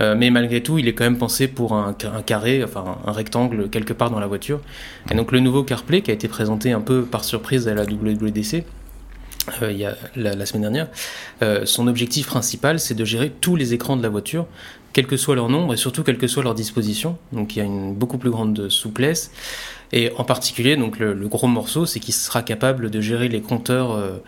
Euh, 0.00 0.14
mais 0.16 0.30
malgré 0.30 0.62
tout, 0.62 0.78
il 0.78 0.88
est 0.88 0.94
quand 0.94 1.04
même 1.04 1.18
pensé 1.18 1.48
pour 1.48 1.74
un, 1.74 1.94
carré, 2.24 2.62
enfin 2.62 2.98
un 3.04 3.12
rectangle 3.12 3.68
quelque 3.68 3.92
part 3.92 4.10
dans 4.10 4.20
la 4.20 4.26
voiture. 4.26 4.60
Et 5.10 5.14
donc 5.14 5.32
le 5.32 5.40
nouveau 5.40 5.64
CarPlay 5.64 6.02
qui 6.02 6.10
a 6.10 6.14
été 6.14 6.28
présenté 6.28 6.72
un 6.72 6.80
peu 6.80 7.02
par 7.02 7.24
surprise 7.24 7.68
à 7.68 7.74
la 7.74 7.84
WWDC, 7.84 8.64
euh, 9.62 9.72
il 9.72 9.78
y 9.78 9.84
a 9.84 9.96
la, 10.16 10.46
semaine 10.46 10.62
dernière, 10.62 10.88
son 11.64 11.88
objectif 11.88 12.26
principal, 12.26 12.78
c'est 12.78 12.94
de 12.94 13.04
gérer 13.04 13.30
tous 13.30 13.56
les 13.56 13.74
écrans 13.74 13.96
de 13.96 14.02
la 14.02 14.08
voiture, 14.08 14.46
quel 14.92 15.06
que 15.06 15.16
soit 15.16 15.34
leur 15.34 15.48
nombre 15.48 15.74
et 15.74 15.76
surtout 15.76 16.02
quelle 16.02 16.18
que 16.18 16.26
soit 16.26 16.42
leur 16.42 16.54
disposition. 16.54 17.16
Donc 17.32 17.56
il 17.56 17.58
y 17.58 17.62
a 17.62 17.64
une 17.64 17.94
beaucoup 17.94 18.18
plus 18.18 18.30
grande 18.30 18.68
souplesse. 18.68 19.30
Et 19.92 20.12
en 20.16 20.24
particulier, 20.24 20.76
donc 20.76 20.98
le, 20.98 21.14
le 21.14 21.28
gros 21.28 21.46
morceau, 21.46 21.86
c'est 21.86 22.00
qu'il 22.00 22.14
sera 22.14 22.42
capable 22.42 22.90
de 22.90 23.00
gérer 23.00 23.28
les 23.28 23.40
compteurs 23.40 24.20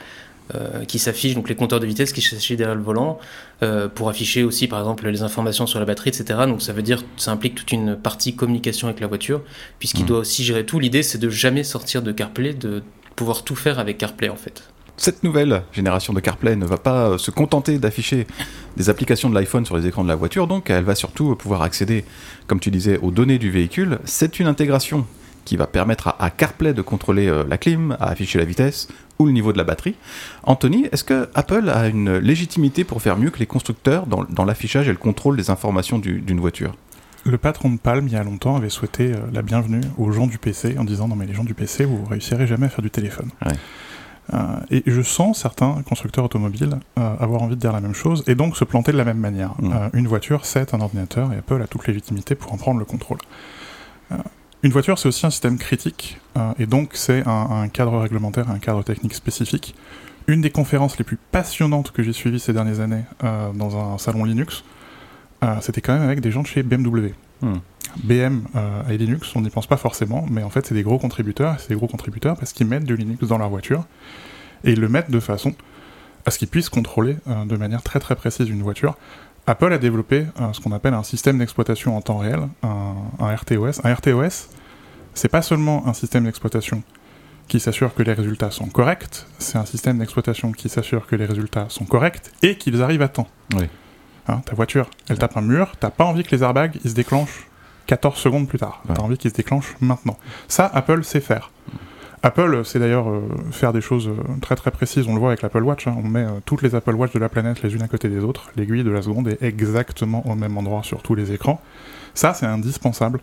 euh, 0.56 0.84
qui 0.84 0.98
s'affichent, 0.98 1.34
donc 1.34 1.48
les 1.48 1.54
compteurs 1.54 1.78
de 1.78 1.86
vitesse 1.86 2.12
qui 2.12 2.22
s'affichent 2.22 2.56
derrière 2.56 2.74
le 2.74 2.82
volant, 2.82 3.20
euh, 3.62 3.88
pour 3.88 4.08
afficher 4.08 4.42
aussi 4.42 4.66
par 4.66 4.80
exemple 4.80 5.08
les 5.08 5.22
informations 5.22 5.66
sur 5.66 5.78
la 5.78 5.84
batterie, 5.84 6.08
etc. 6.08 6.40
Donc 6.46 6.60
ça 6.60 6.72
veut 6.72 6.82
dire, 6.82 7.04
ça 7.18 7.30
implique 7.30 7.54
toute 7.54 7.70
une 7.70 7.94
partie 7.94 8.34
communication 8.34 8.88
avec 8.88 8.98
la 8.98 9.06
voiture, 9.06 9.42
puisqu'il 9.78 10.04
mmh. 10.04 10.08
doit 10.08 10.18
aussi 10.18 10.42
gérer 10.42 10.66
tout. 10.66 10.80
L'idée 10.80 11.04
c'est 11.04 11.18
de 11.18 11.28
jamais 11.28 11.62
sortir 11.62 12.02
de 12.02 12.10
CarPlay, 12.10 12.54
de 12.54 12.82
pouvoir 13.14 13.44
tout 13.44 13.54
faire 13.54 13.78
avec 13.78 13.98
CarPlay 13.98 14.28
en 14.28 14.34
fait. 14.34 14.64
Cette 14.96 15.22
nouvelle 15.22 15.62
génération 15.72 16.12
de 16.12 16.20
CarPlay 16.20 16.56
ne 16.56 16.66
va 16.66 16.78
pas 16.78 17.16
se 17.16 17.30
contenter 17.30 17.78
d'afficher 17.78 18.26
des 18.76 18.90
applications 18.90 19.30
de 19.30 19.36
l'iPhone 19.36 19.64
sur 19.64 19.76
les 19.76 19.86
écrans 19.86 20.02
de 20.02 20.08
la 20.08 20.16
voiture, 20.16 20.48
donc 20.48 20.68
elle 20.68 20.84
va 20.84 20.96
surtout 20.96 21.36
pouvoir 21.36 21.62
accéder, 21.62 22.04
comme 22.48 22.58
tu 22.58 22.72
disais, 22.72 22.98
aux 22.98 23.12
données 23.12 23.38
du 23.38 23.50
véhicule. 23.52 24.00
C'est 24.04 24.40
une 24.40 24.48
intégration 24.48 25.06
qui 25.44 25.56
va 25.56 25.66
permettre 25.66 26.14
à, 26.19 26.31
CarPlay 26.31 26.75
de 26.75 26.82
contrôler 26.82 27.28
euh, 27.28 27.44
la 27.48 27.58
clim, 27.58 27.96
à 28.00 28.08
afficher 28.08 28.38
la 28.38 28.44
vitesse 28.44 28.88
ou 29.18 29.26
le 29.26 29.32
niveau 29.32 29.52
de 29.52 29.59
la 29.59 29.64
batterie. 29.64 29.97
Anthony, 30.44 30.88
est-ce 30.92 31.04
que 31.04 31.28
Apple 31.35 31.68
a 31.68 31.88
une 31.88 32.18
légitimité 32.18 32.85
pour 32.85 33.02
faire 33.02 33.16
mieux 33.16 33.30
que 33.30 33.38
les 33.38 33.47
constructeurs 33.47 34.06
dans, 34.06 34.44
l'affichage 34.44 34.88
et 34.88 34.92
le 34.92 34.99
contrôle 34.99 35.37
des 35.37 35.50
informations 35.50 35.99
d'une 35.99 36.40
voiture? 36.40 36.75
Le 37.26 37.37
patron 37.37 37.70
de 37.70 37.76
Palm, 37.76 38.06
il 38.06 38.14
y 38.14 38.16
a 38.16 38.25
longtemps, 38.25 38.56
avait 38.56 38.70
souhaité 38.70 39.12
euh, 39.12 39.18
la 39.35 39.42
bienvenue 39.42 39.82
aux 39.99 40.11
gens 40.11 40.26
du 40.26 40.38
PC 40.38 40.78
en 40.78 40.85
disant 40.85 41.06
non 41.06 41.16
mais 41.16 41.26
les 41.26 41.35
gens 41.35 41.44
du 41.44 41.52
PC, 41.52 41.85
vous 41.85 42.02
réussirez 42.06 42.47
jamais 42.47 42.66
à 42.66 42.68
faire 42.70 42.82
du 42.82 42.90
téléphone. 42.90 43.28
Euh, 44.32 44.37
et 44.70 44.82
je 44.87 45.02
sens 45.02 45.40
certains 45.40 45.82
constructeurs 45.82 46.25
automobiles 46.25 46.78
avoir 46.97 47.42
envie 47.42 47.56
de 47.56 47.61
dire 47.61 47.73
la 47.73 47.80
même 47.80 47.94
chose 47.94 48.23
et 48.26 48.35
donc 48.35 48.56
se 48.56 48.64
planter 48.64 48.92
de 48.92 48.97
la 48.97 49.04
même 49.04 49.18
manière. 49.18 49.54
Une 49.92 50.06
voiture, 50.06 50.47
c'est 50.47 50.73
un 50.73 50.80
ordinateur 50.80 51.32
et 51.32 51.38
Apple 51.38 51.61
a 51.61 51.66
toute 51.66 51.87
légitimité 51.87 52.35
pour 52.35 52.52
en 52.54 52.56
prendre 52.56 52.78
le 52.78 52.85
contrôle. 52.87 53.18
Une 54.62 54.73
voiture, 54.73 54.99
c'est 54.99 55.09
aussi 55.09 55.25
un 55.25 55.31
système 55.31 55.57
critique, 55.57 56.19
euh, 56.37 56.52
et 56.59 56.67
donc 56.67 56.90
c'est 56.93 57.26
un, 57.26 57.69
cadre 57.69 57.99
réglementaire, 57.99 58.50
un 58.50 58.59
cadre 58.59 58.83
technique 58.83 59.14
spécifique. 59.14 59.75
Une 60.26 60.43
des 60.43 60.50
conférences 60.50 60.99
les 60.99 61.05
plus 61.05 61.17
passionnantes 61.17 61.93
que 61.93 62.02
j'ai 62.02 62.12
suivies 62.12 62.40
ces 62.40 62.52
dernières 62.52 62.81
années 62.81 63.05
euh, 63.25 63.52
dans 63.55 63.79
un 63.79 63.97
salon 63.97 64.25
Linux, 64.25 64.62
euh, 65.43 65.57
c'était 65.62 65.81
quand 65.81 65.95
même 65.95 66.02
avec 66.02 66.21
des 66.21 66.31
gens 66.31 66.43
de 66.43 66.47
chez 66.47 66.62
BMW. 66.62 67.14
Hmm. 67.40 67.57
BM 68.05 68.43
et 68.88 68.99
Linux, 68.99 69.35
on 69.35 69.40
n'y 69.40 69.50
pense 69.50 69.67
pas 69.67 69.79
forcément, 69.79 70.25
mais 70.31 70.45
en 70.45 70.50
fait 70.50 70.64
c'est 70.64 70.75
des 70.75 70.85
gros 70.85 70.99
contributeurs, 70.99 71.59
c'est 71.59 71.71
des 71.71 71.75
gros 71.75 71.88
contributeurs 71.88 72.37
parce 72.37 72.52
qu'ils 72.52 72.69
mettent 72.69 72.85
du 72.85 72.95
Linux 72.95 73.26
dans 73.26 73.38
leur 73.38 73.49
voiture, 73.49 73.85
et 74.62 74.73
ils 74.73 74.81
le 74.81 74.88
mettent 74.88 75.11
de 75.11 75.19
façon 75.19 75.55
à 76.25 76.31
ce 76.31 76.38
qu'ils 76.38 76.47
puissent 76.47 76.69
contrôler 76.69 77.17
de 77.26 77.57
manière 77.57 77.83
très 77.83 77.99
très 77.99 78.14
précise 78.14 78.49
une 78.49 78.62
voiture, 78.62 78.97
Apple 79.50 79.73
a 79.73 79.78
développé 79.78 80.26
euh, 80.40 80.52
ce 80.52 80.61
qu'on 80.61 80.71
appelle 80.71 80.95
un 80.95 81.02
système 81.02 81.38
d'exploitation 81.38 81.97
en 81.97 82.00
temps 82.00 82.19
réel, 82.19 82.38
un, 82.62 83.35
RTOS. 83.35 83.80
Un 83.83 83.92
RTOS, 83.92 84.49
c'est 85.12 85.28
pas 85.28 85.42
seulement 85.42 85.88
un 85.88 85.92
système 85.92 86.25
d'exploitation 86.25 86.85
qui 87.49 87.59
s'assure 87.59 87.92
que 87.92 88.04
les 88.04 88.12
résultats 88.12 88.52
sont 88.52 88.66
corrects, 88.66 89.26
c'est 89.40 89.59
un 89.59 89.64
système 89.64 89.99
d'exploitation 89.99 90.52
qui 90.52 90.69
s'assure 90.69 91.04
que 91.09 91.16
les 91.16 91.25
résultats 91.25 91.66
sont 91.69 91.85
corrects 91.85 92.30
et 92.42 92.59
qu'ils 92.59 92.80
arrivent 92.80 93.02
à 93.02 93.09
temps. 93.09 93.26
Hein, 94.28 94.40
ta 94.47 94.54
voiture, 94.54 94.88
elle 95.09 95.19
tape 95.19 95.37
un 95.37 95.40
mur, 95.40 95.73
t'as 95.80 95.90
pas 95.90 96.04
envie 96.04 96.23
que 96.23 96.30
les 96.30 96.45
airbags 96.45 96.78
ils 96.85 96.90
se 96.90 96.95
déclenchent 96.95 97.49
14 97.87 98.16
secondes 98.16 98.47
plus 98.47 98.61
tard. 98.61 98.85
T'as 98.87 99.02
envie 99.02 99.19
qu'ils 99.19 99.33
se 99.33 99.37
déclenchent 99.37 99.75
maintenant. 99.80 100.16
Ça, 100.47 100.71
Apple 100.73 101.02
sait 101.02 101.21
faire. 101.21 101.50
Apple, 102.22 102.62
c'est 102.64 102.78
d'ailleurs 102.78 103.08
euh, 103.08 103.22
faire 103.50 103.72
des 103.72 103.80
choses 103.80 104.08
euh, 104.08 104.14
très 104.42 104.54
très 104.54 104.70
précises. 104.70 105.06
On 105.08 105.14
le 105.14 105.20
voit 105.20 105.30
avec 105.30 105.40
l'Apple 105.40 105.62
Watch. 105.62 105.86
Hein. 105.86 105.96
On 105.96 106.06
met 106.06 106.24
euh, 106.24 106.40
toutes 106.44 106.60
les 106.60 106.74
Apple 106.74 106.94
Watch 106.94 107.12
de 107.12 107.18
la 107.18 107.30
planète 107.30 107.62
les 107.62 107.74
unes 107.74 107.82
à 107.82 107.88
côté 107.88 108.08
des 108.08 108.22
autres. 108.22 108.50
L'aiguille 108.56 108.84
de 108.84 108.90
la 108.90 109.00
seconde 109.00 109.28
est 109.28 109.42
exactement 109.42 110.26
au 110.26 110.34
même 110.34 110.56
endroit 110.58 110.82
sur 110.82 111.02
tous 111.02 111.14
les 111.14 111.32
écrans. 111.32 111.60
Ça, 112.14 112.34
c'est 112.34 112.46
indispensable 112.46 113.20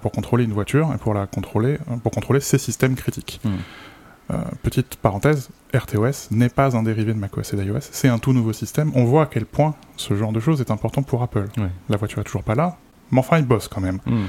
pour 0.00 0.12
contrôler 0.12 0.44
une 0.44 0.52
voiture 0.52 0.92
et 0.94 0.98
pour 0.98 1.12
la 1.12 1.26
contrôler, 1.26 1.76
pour 2.04 2.12
contrôler 2.12 2.38
ces 2.38 2.58
systèmes 2.58 2.94
critiques. 2.94 3.40
Hmm. 3.42 4.36
petite 4.62 4.94
parenthèse, 4.94 5.50
RTOS 5.74 6.28
n'est 6.30 6.48
pas 6.48 6.76
un 6.76 6.84
dérivé 6.84 7.12
de 7.12 7.18
macOS 7.18 7.52
et 7.52 7.56
d'iOS, 7.56 7.80
c'est 7.80 8.06
un 8.06 8.20
tout 8.20 8.32
nouveau 8.32 8.52
système. 8.52 8.92
On 8.94 9.04
voit 9.04 9.24
à 9.24 9.26
quel 9.26 9.44
point 9.44 9.74
ce 9.96 10.14
genre 10.14 10.30
de 10.30 10.38
choses 10.38 10.60
est 10.60 10.70
important 10.70 11.02
pour 11.02 11.24
Apple. 11.24 11.46
La 11.88 11.96
voiture 11.96 12.20
est 12.20 12.24
toujours 12.24 12.44
pas 12.44 12.54
là, 12.54 12.76
mais 13.10 13.18
enfin 13.18 13.38
il 13.38 13.44
bosse 13.44 13.66
quand 13.66 13.80
même. 13.80 13.98
Hmm. 14.06 14.26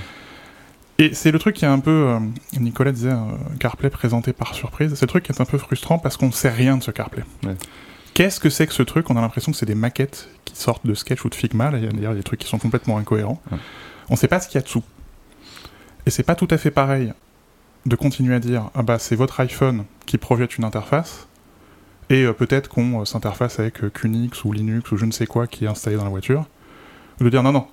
Et 1.04 1.14
c'est 1.14 1.32
le 1.32 1.40
truc 1.40 1.58
qui 1.58 1.66
est 1.66 1.68
un 1.68 1.80
peu, 1.80 2.08
euh, 2.08 2.20
Nicolas 2.58 2.94
disait, 2.94 3.10
euh, 3.10 3.18
CarPlay 3.60 3.90
présenté 3.90 4.32
par 4.32 4.56
surprise, 4.56 4.94
c'est 4.96 5.02
le 5.02 5.10
truc 5.10 5.26
qui 5.26 5.34
est 5.34 5.42
un 5.42 5.46
peu 5.46 5.58
frustrant 5.58 6.00
parce 6.00 6.16
qu'on 6.16 6.28
ne 6.28 6.32
sait 6.32 6.50
rien 6.50 6.78
de 6.78 6.84
ce 6.84 6.92
CarPlay. 6.92 7.24
Qu'est-ce 8.14 8.40
que 8.40 8.50
c'est 8.50 8.68
que 8.68 8.74
ce 8.74 8.84
truc? 8.84 9.10
On 9.10 9.18
a 9.18 9.22
l'impression 9.22 9.52
que 9.52 9.58
c'est 9.58 9.66
des 9.66 9.76
maquettes 9.76 10.30
qui 10.46 10.56
sortent 10.56 10.88
de 10.88 10.94
Sketch 10.94 11.26
ou 11.26 11.30
de 11.30 11.36
Figma. 11.36 11.72
il 11.74 11.84
y 11.84 11.88
a 11.88 11.92
d'ailleurs 11.92 12.16
des 12.16 12.24
trucs 12.24 12.40
qui 12.40 12.48
sont 12.48 12.58
complètement 12.58 12.98
incohérents. 12.98 13.42
On 14.08 14.14
ne 14.14 14.18
sait 14.18 14.30
pas 14.30 14.40
ce 14.40 14.48
qu'il 14.48 14.56
y 14.56 14.60
a 14.60 14.62
dessous. 14.62 14.84
Et 16.06 16.10
c'est 16.10 16.24
pas 16.24 16.36
tout 16.36 16.48
à 16.52 16.58
fait 16.58 16.72
pareil 16.72 17.12
de 17.86 17.98
continuer 17.98 18.36
à 18.36 18.40
dire 18.40 18.70
ah 18.74 18.82
bah 18.82 18.98
c'est 18.98 19.18
votre 19.18 19.42
iPhone 19.42 19.84
qui 20.06 20.18
projette 20.18 20.58
une 20.58 20.64
interface 20.64 21.28
et 22.10 22.24
euh, 22.24 22.32
peut-être 22.32 22.70
qu'on 22.70 23.02
euh, 23.02 23.06
s'interface 23.06 23.60
avec 23.60 23.92
QNX 23.92 24.46
ou 24.46 24.54
Linux 24.54 24.90
ou 24.94 24.98
je 24.98 25.04
ne 25.04 25.12
sais 25.12 25.26
quoi 25.26 25.48
qui 25.48 25.66
est 25.66 25.68
installé 25.68 25.98
dans 25.98 26.06
la 26.06 26.10
voiture. 26.10 26.46
De 27.20 27.30
dire 27.30 27.44
non 27.44 27.52
non, 27.52 27.68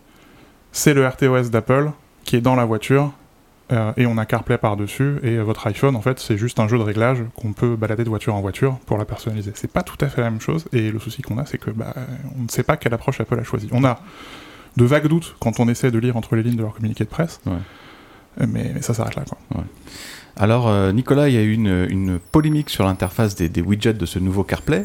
c'est 0.72 0.94
le 0.94 1.06
RTOS 1.06 1.50
d'Apple 1.50 1.92
qui 2.24 2.34
est 2.34 2.40
dans 2.40 2.56
la 2.56 2.64
voiture 2.64 3.12
et 3.96 4.06
on 4.06 4.18
a 4.18 4.26
CarPlay 4.26 4.58
par-dessus 4.58 5.18
et 5.22 5.38
votre 5.38 5.66
iPhone 5.66 5.94
en 5.94 6.00
fait 6.00 6.18
c'est 6.18 6.36
juste 6.36 6.58
un 6.58 6.66
jeu 6.66 6.76
de 6.76 6.82
réglage 6.82 7.18
qu'on 7.36 7.52
peut 7.52 7.76
balader 7.76 8.02
de 8.04 8.08
voiture 8.08 8.34
en 8.34 8.40
voiture 8.40 8.78
pour 8.86 8.98
la 8.98 9.04
personnaliser. 9.04 9.52
C'est 9.54 9.72
pas 9.72 9.82
tout 9.82 9.98
à 10.00 10.08
fait 10.08 10.20
la 10.20 10.30
même 10.30 10.40
chose 10.40 10.66
et 10.72 10.90
le 10.90 10.98
souci 10.98 11.22
qu'on 11.22 11.38
a 11.38 11.46
c'est 11.46 11.58
que 11.58 11.70
bah, 11.70 11.94
on 12.38 12.42
ne 12.42 12.48
sait 12.48 12.64
pas 12.64 12.76
quelle 12.76 12.94
approche 12.94 13.20
Apple 13.20 13.38
a 13.38 13.44
choisi. 13.44 13.68
On 13.72 13.84
a 13.84 14.00
de 14.76 14.84
vagues 14.84 15.06
doutes 15.06 15.36
quand 15.40 15.60
on 15.60 15.68
essaie 15.68 15.90
de 15.90 15.98
lire 15.98 16.16
entre 16.16 16.36
les 16.36 16.42
lignes 16.42 16.56
de 16.56 16.62
leur 16.62 16.74
communiqué 16.74 17.04
de 17.04 17.08
presse. 17.08 17.40
Mais, 18.38 18.80
ça 18.80 18.94
s'arrête 18.94 19.16
là. 19.16 19.24
Alors, 20.40 20.68
euh, 20.68 20.90
Nicolas, 20.92 21.28
il 21.28 21.34
y 21.34 21.38
a 21.38 21.42
eu 21.42 21.52
une, 21.52 22.18
polémique 22.32 22.70
sur 22.70 22.84
l'interface 22.84 23.34
des, 23.34 23.60
widgets 23.60 23.92
de 23.92 24.06
ce 24.06 24.18
nouveau 24.18 24.42
CarPlay. 24.42 24.82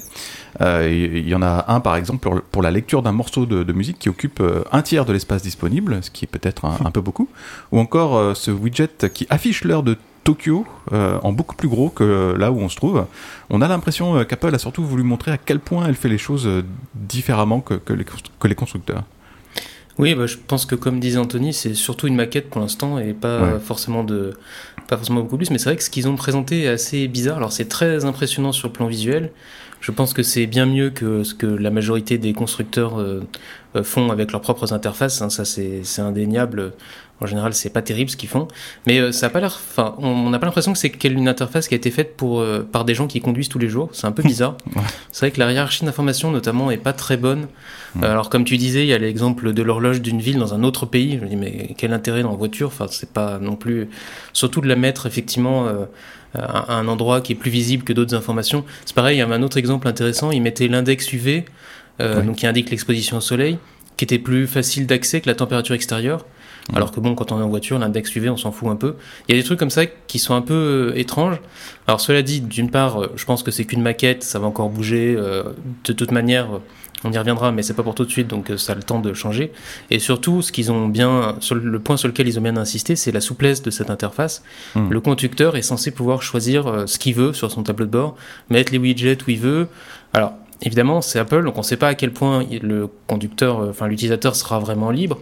Euh, 0.59 0.89
il 0.91 1.27
y 1.27 1.33
en 1.33 1.41
a 1.41 1.65
un, 1.69 1.79
par 1.79 1.95
exemple, 1.95 2.41
pour, 2.51 2.61
la 2.61 2.71
lecture 2.71 3.01
d'un 3.01 3.13
morceau 3.13 3.45
de, 3.45 3.71
musique 3.71 3.97
qui 3.97 4.09
occupe 4.09 4.41
euh, 4.41 4.63
un 4.73 4.81
tiers 4.81 5.05
de 5.05 5.13
l'espace 5.13 5.41
disponible, 5.41 6.03
ce 6.03 6.11
qui 6.11 6.25
est 6.25 6.27
peut-être 6.27 6.65
un, 6.65 6.91
peu 6.91 6.99
beaucoup. 6.99 7.29
Ou 7.71 7.79
encore 7.79 8.35
ce 8.35 8.51
widget 8.51 9.09
qui 9.13 9.27
affiche 9.29 9.63
l'heure 9.63 9.83
de 9.83 9.97
Tokyo 10.25 10.65
en 10.91 11.31
beaucoup 11.31 11.55
plus 11.55 11.67
gros 11.67 11.89
que 11.89 12.35
là 12.37 12.51
où 12.51 12.59
on 12.59 12.67
se 12.67 12.75
trouve. 12.75 13.05
On 13.49 13.61
a 13.61 13.67
l'impression 13.67 14.25
qu'Apple 14.25 14.53
a 14.55 14.57
surtout 14.57 14.83
voulu 14.83 15.03
montrer 15.03 15.31
à 15.31 15.37
quel 15.37 15.59
point 15.59 15.85
elle 15.87 15.95
fait 15.95 16.09
les 16.09 16.17
choses 16.17 16.49
différemment 16.95 17.61
que, 17.61 17.79
les, 17.93 18.55
constructeurs. 18.55 19.03
Oui, 19.97 20.13
bah, 20.13 20.25
je 20.25 20.35
pense 20.35 20.65
que 20.65 20.75
comme 20.75 20.99
disait 20.99 21.17
Anthony, 21.17 21.53
c'est 21.53 21.73
surtout 21.73 22.07
une 22.07 22.15
maquette 22.15 22.49
pour 22.49 22.61
l'instant 22.61 22.99
et 22.99 23.13
pas 23.13 23.59
forcément 23.59 24.03
de 24.03 24.33
pas 24.87 24.97
forcément 24.97 25.21
beaucoup 25.21 25.37
plus, 25.37 25.49
mais 25.51 25.57
c'est 25.57 25.69
vrai 25.69 25.77
que 25.77 25.83
ce 25.83 25.89
qu'ils 25.89 26.07
ont 26.07 26.15
présenté 26.15 26.63
est 26.63 26.67
assez 26.67 27.07
bizarre. 27.07 27.37
Alors 27.37 27.51
c'est 27.51 27.67
très 27.67 28.05
impressionnant 28.05 28.51
sur 28.51 28.67
le 28.67 28.73
plan 28.73 28.87
visuel. 28.87 29.31
Je 29.81 29.91
pense 29.91 30.13
que 30.13 30.23
c'est 30.23 30.47
bien 30.47 30.65
mieux 30.65 30.89
que 30.89 31.23
ce 31.23 31.33
que 31.33 31.45
la 31.45 31.69
majorité 31.69 32.17
des 32.17 32.33
constructeurs 32.33 32.99
euh, 32.99 33.21
euh, 33.75 33.83
font 33.83 34.11
avec 34.11 34.31
leurs 34.31 34.41
propres 34.41 34.73
interfaces. 34.73 35.21
Hein. 35.21 35.29
Ça 35.29 35.45
c'est 35.45 35.83
indéniable. 35.99 36.73
En 37.21 37.25
général, 37.25 37.53
c'est 37.53 37.69
pas 37.69 37.81
terrible 37.81 38.09
ce 38.09 38.17
qu'ils 38.17 38.27
font, 38.27 38.47
mais 38.85 38.99
euh, 38.99 39.11
ça 39.11 39.27
a 39.27 39.29
pas 39.29 39.39
l'air. 39.39 39.57
Enfin, 39.69 39.95
on 39.99 40.29
n'a 40.29 40.37
pas 40.37 40.45
l'impression 40.45 40.73
que 40.73 40.79
c'est 40.79 41.01
une 41.05 41.27
interface 41.29 41.67
qui 41.67 41.73
a 41.73 41.77
été 41.77 41.91
faite 41.91 42.17
pour 42.17 42.43
par 42.71 42.83
des 42.83 42.93
gens 42.93 43.07
qui 43.07 43.21
conduisent 43.21 43.49
tous 43.49 43.59
les 43.59 43.69
jours. 43.69 43.89
C'est 43.93 44.07
un 44.07 44.11
peu 44.11 44.23
bizarre. 44.23 44.57
C'est 45.11 45.25
vrai 45.25 45.31
que 45.31 45.39
la 45.39 45.51
hiérarchie 45.51 45.85
d'information, 45.85 46.31
notamment, 46.31 46.71
est 46.71 46.77
pas 46.77 46.93
très 46.93 47.15
bonne. 47.15 47.47
alors, 48.01 48.29
comme 48.29 48.43
tu 48.43 48.57
disais, 48.57 48.81
il 48.81 48.87
y 48.87 48.93
a 48.93 48.97
l'exemple 48.97 49.53
de 49.53 49.63
l'horloge 49.63 50.01
d'une 50.01 50.19
ville 50.19 50.37
dans 50.37 50.53
un 50.53 50.63
autre 50.63 50.85
pays. 50.85 51.17
Je 51.17 51.23
me 51.23 51.29
dis, 51.29 51.35
mais 51.37 51.73
quel 51.77 51.93
intérêt 51.93 52.21
dans 52.21 52.31
la 52.31 52.37
voiture? 52.37 52.67
Enfin, 52.67 52.87
c'est 52.89 53.11
pas 53.11 53.39
non 53.39 53.55
plus. 53.55 53.87
Surtout 54.33 54.59
de 54.59 54.67
la 54.67 54.75
mettre 54.75 55.05
effectivement 55.05 55.69
à 56.37 56.73
un 56.75 56.87
endroit 56.87 57.21
qui 57.21 57.33
est 57.33 57.35
plus 57.35 57.51
visible 57.51 57.83
que 57.83 57.93
d'autres 57.93 58.15
informations. 58.15 58.65
C'est 58.85 58.95
pareil, 58.95 59.17
il 59.17 59.19
y 59.19 59.21
a 59.21 59.27
un 59.27 59.43
autre 59.43 59.57
exemple 59.57 59.87
intéressant, 59.87 60.31
il 60.31 60.41
mettait 60.41 60.67
l'index 60.67 61.11
UV, 61.13 61.45
euh, 62.01 62.21
donc 62.21 62.37
qui 62.37 62.47
indique 62.47 62.69
l'exposition 62.69 63.17
au 63.17 63.21
soleil, 63.21 63.57
qui 63.97 64.05
était 64.05 64.19
plus 64.19 64.47
facile 64.47 64.87
d'accès 64.87 65.21
que 65.21 65.27
la 65.27 65.35
température 65.35 65.75
extérieure. 65.75 66.25
Alors 66.73 66.91
que 66.91 66.99
bon, 66.99 67.13
quand 67.13 67.31
on 67.31 67.39
est 67.39 67.43
en 67.43 67.49
voiture, 67.49 67.77
l'index 67.77 68.15
UV, 68.15 68.29
on 68.29 68.37
s'en 68.37 68.51
fout 68.51 68.69
un 68.69 68.75
peu. 68.75 68.95
Il 69.27 69.35
y 69.35 69.37
a 69.37 69.41
des 69.41 69.45
trucs 69.45 69.59
comme 69.59 69.69
ça 69.69 69.85
qui 69.85 70.17
sont 70.17 70.33
un 70.33 70.41
peu 70.41 70.53
euh, 70.93 70.99
étranges. 70.99 71.39
Alors 71.87 72.01
cela 72.01 72.21
dit, 72.21 72.41
d'une 72.41 72.71
part, 72.71 73.01
euh, 73.01 73.11
je 73.15 73.25
pense 73.25 73.43
que 73.43 73.51
c'est 73.51 73.65
qu'une 73.65 73.81
maquette, 73.81 74.23
ça 74.23 74.39
va 74.39 74.47
encore 74.47 74.69
bouger. 74.69 75.15
de 75.15 75.93
toute 75.93 76.11
manière, 76.11 76.47
on 77.05 77.11
y 77.11 77.17
reviendra, 77.17 77.51
mais 77.51 77.61
c'est 77.61 77.73
pas 77.73 77.83
pour 77.83 77.93
tout 77.93 78.03
de 78.03 78.09
suite, 78.09 78.27
donc 78.27 78.49
euh, 78.49 78.57
ça 78.57 78.73
a 78.73 78.75
le 78.75 78.83
temps 78.83 78.99
de 78.99 79.13
changer. 79.13 79.51
Et 79.91 79.99
surtout, 79.99 80.41
ce 80.41 80.51
qu'ils 80.51 80.71
ont 80.71 80.87
bien, 80.87 81.35
sur 81.39 81.55
le 81.55 81.79
point 81.79 81.97
sur 81.97 82.07
lequel 82.07 82.27
ils 82.27 82.39
ont 82.39 82.41
bien 82.41 82.57
insisté, 82.57 82.95
c'est 82.95 83.11
la 83.11 83.21
souplesse 83.21 83.61
de 83.61 83.69
cette 83.69 83.89
interface. 83.89 84.43
Hmm. 84.73 84.89
Le 84.89 84.99
conducteur 85.01 85.55
est 85.55 85.61
censé 85.61 85.91
pouvoir 85.91 86.23
choisir 86.23 86.67
euh, 86.67 86.87
ce 86.87 86.97
qu'il 86.97 87.13
veut 87.13 87.33
sur 87.33 87.51
son 87.51 87.63
tableau 87.63 87.85
de 87.85 87.91
bord, 87.91 88.15
mettre 88.49 88.71
les 88.71 88.79
widgets 88.79 89.17
où 89.27 89.29
il 89.29 89.39
veut. 89.39 89.67
Alors, 90.13 90.33
évidemment, 90.63 91.01
c'est 91.01 91.19
Apple, 91.19 91.43
donc 91.43 91.55
on 91.55 91.61
ne 91.61 91.65
sait 91.65 91.77
pas 91.77 91.89
à 91.89 91.95
quel 91.95 92.11
point 92.11 92.43
le 92.61 92.89
conducteur, 93.07 93.59
euh, 93.59 93.69
enfin 93.69 93.87
l'utilisateur 93.87 94.35
sera 94.35 94.59
vraiment 94.59 94.89
libre. 94.89 95.19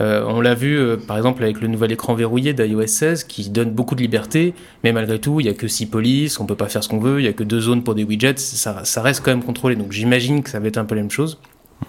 Euh, 0.00 0.24
on 0.26 0.40
l'a 0.40 0.54
vu 0.54 0.78
euh, 0.78 0.96
par 0.96 1.16
exemple 1.16 1.42
avec 1.42 1.60
le 1.60 1.68
nouvel 1.68 1.92
écran 1.92 2.14
verrouillé 2.14 2.54
d'iOS 2.54 2.86
16 2.86 3.24
qui 3.24 3.50
donne 3.50 3.70
beaucoup 3.70 3.94
de 3.94 4.00
liberté, 4.00 4.54
mais 4.84 4.92
malgré 4.92 5.18
tout, 5.18 5.40
il 5.40 5.44
n'y 5.44 5.50
a 5.50 5.54
que 5.54 5.68
6 5.68 5.86
polices, 5.86 6.40
on 6.40 6.46
peut 6.46 6.56
pas 6.56 6.68
faire 6.68 6.82
ce 6.82 6.88
qu'on 6.88 6.98
veut, 6.98 7.20
il 7.20 7.24
n'y 7.24 7.28
a 7.28 7.32
que 7.32 7.44
deux 7.44 7.60
zones 7.60 7.82
pour 7.82 7.94
des 7.94 8.04
widgets, 8.04 8.38
ça, 8.38 9.02
reste 9.02 9.22
quand 9.22 9.30
même 9.30 9.44
contrôlé. 9.44 9.76
Donc 9.76 9.92
j'imagine 9.92 10.42
que 10.42 10.50
ça 10.50 10.60
va 10.60 10.68
être 10.68 10.78
un 10.78 10.84
peu 10.84 10.94
la 10.94 11.02
même 11.02 11.10
chose. 11.10 11.38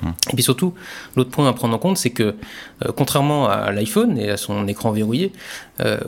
Mhm. 0.01 0.13
Et 0.31 0.33
puis 0.33 0.43
surtout, 0.43 0.73
l'autre 1.15 1.29
point 1.29 1.47
à 1.47 1.53
prendre 1.53 1.75
en 1.75 1.79
compte, 1.79 1.97
c'est 1.97 2.09
que 2.09 2.23
euh, 2.23 2.91
contrairement 2.95 3.47
à 3.47 3.71
l'iPhone 3.71 4.17
et 4.17 4.31
à 4.31 4.37
son 4.37 4.67
écran 4.67 4.91
verrouillé, 4.91 5.31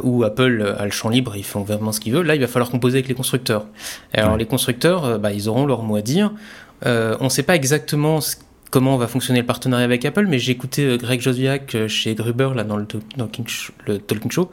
où 0.03 0.23
Apple 0.23 0.75
a 0.77 0.85
le 0.85 0.91
champ 0.91 1.09
libre, 1.09 1.35
ils 1.35 1.43
font 1.43 1.61
vraiment 1.61 1.91
ce 1.91 1.99
qu'ils 1.99 2.13
veulent, 2.13 2.25
là 2.25 2.35
il 2.35 2.41
va 2.41 2.47
falloir 2.47 2.69
composer 2.69 2.97
avec 2.97 3.07
les 3.07 3.15
constructeurs. 3.15 3.65
alors 4.13 4.37
les 4.37 4.45
constructeurs, 4.45 5.19
bah, 5.19 5.31
ils 5.33 5.49
auront 5.49 5.65
leur 5.65 5.83
mot 5.83 5.95
à 5.95 6.01
dire. 6.01 6.31
on 6.83 7.23
ne 7.23 7.29
sait 7.29 7.43
pas 7.43 7.55
exactement 7.55 8.21
ce 8.21 8.35
comment 8.75 8.97
va 8.97 9.07
fonctionner 9.07 9.39
le 9.39 9.45
partenariat 9.45 9.85
avec 9.85 10.03
Apple, 10.03 10.25
mais 10.27 10.37
j'ai 10.37 10.51
écouté 10.51 10.83
euh, 10.83 10.97
Greg 10.97 11.21
Joswiak 11.21 11.75
euh, 11.75 11.87
chez 11.87 12.13
Gruber 12.13 12.49
là 12.53 12.65
dans 12.65 12.75
le, 12.75 12.85
show, 13.47 13.71
le 13.87 13.99
talking 13.99 14.29
show, 14.29 14.51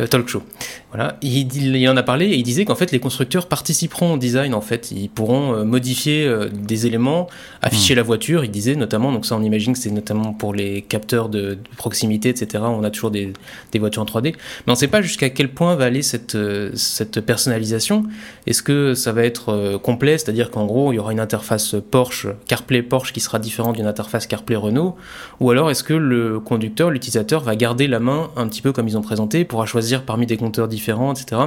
euh, 0.00 0.06
talk 0.06 0.26
show. 0.26 0.42
Voilà, 0.90 1.18
il, 1.20 1.54
il, 1.54 1.86
en 1.86 1.96
a 1.98 2.02
parlé 2.02 2.28
et 2.28 2.36
il 2.36 2.42
disait 2.42 2.64
qu'en 2.64 2.76
fait 2.76 2.92
les 2.92 2.98
constructeurs 2.98 3.46
participeront 3.46 4.14
au 4.14 4.16
design 4.16 4.54
en 4.54 4.62
fait, 4.62 4.90
ils 4.90 5.10
pourront 5.10 5.66
modifier 5.66 6.26
des 6.50 6.86
éléments, 6.86 7.28
afficher 7.60 7.92
hmm. 7.92 7.98
la 7.98 8.02
voiture. 8.04 8.42
Il 8.42 8.50
disait 8.50 8.74
notamment, 8.74 9.12
donc 9.12 9.26
ça 9.26 9.36
on 9.36 9.42
imagine 9.42 9.74
que 9.74 9.78
c'est 9.78 9.90
notamment 9.90 10.32
pour 10.32 10.54
les 10.54 10.80
capteurs 10.80 11.28
de, 11.28 11.58
proximité, 11.76 12.30
etc. 12.30 12.64
On 12.66 12.84
a 12.84 12.90
toujours 12.90 13.10
des, 13.10 13.34
des, 13.72 13.78
voitures 13.78 14.00
en 14.00 14.06
3D, 14.06 14.32
mais 14.32 14.32
on 14.68 14.70
ne 14.70 14.76
sait 14.76 14.88
pas 14.88 15.02
jusqu'à 15.02 15.28
quel 15.28 15.50
point 15.50 15.76
va 15.76 15.84
aller 15.84 16.00
cette 16.00 16.38
cette 16.74 17.20
personnalisation. 17.20 18.04
Est-ce 18.46 18.62
que 18.62 18.94
ça 18.94 19.12
va 19.12 19.24
être 19.24 19.76
complet, 19.82 20.16
c'est-à-dire 20.16 20.50
qu'en 20.50 20.64
gros 20.64 20.90
il 20.94 20.96
y 20.96 20.98
aura 20.98 21.12
une 21.12 21.20
interface 21.20 21.76
Porsche, 21.90 22.28
CarPlay 22.46 22.80
Porsche 22.80 23.12
qui 23.12 23.20
sera 23.20 23.38
différente 23.38 23.57
d'une 23.72 23.86
interface 23.86 24.26
CarPlay 24.26 24.56
Renault 24.56 24.96
Ou 25.40 25.50
alors 25.50 25.70
est-ce 25.70 25.82
que 25.82 25.94
le 25.94 26.40
conducteur, 26.40 26.90
l'utilisateur, 26.90 27.42
va 27.42 27.56
garder 27.56 27.86
la 27.86 28.00
main 28.00 28.30
un 28.36 28.48
petit 28.48 28.62
peu 28.62 28.72
comme 28.72 28.88
ils 28.88 28.96
ont 28.96 29.02
présenté, 29.02 29.44
pourra 29.44 29.66
choisir 29.66 30.04
parmi 30.04 30.26
des 30.26 30.36
compteurs 30.36 30.68
différents, 30.68 31.12
etc. 31.12 31.42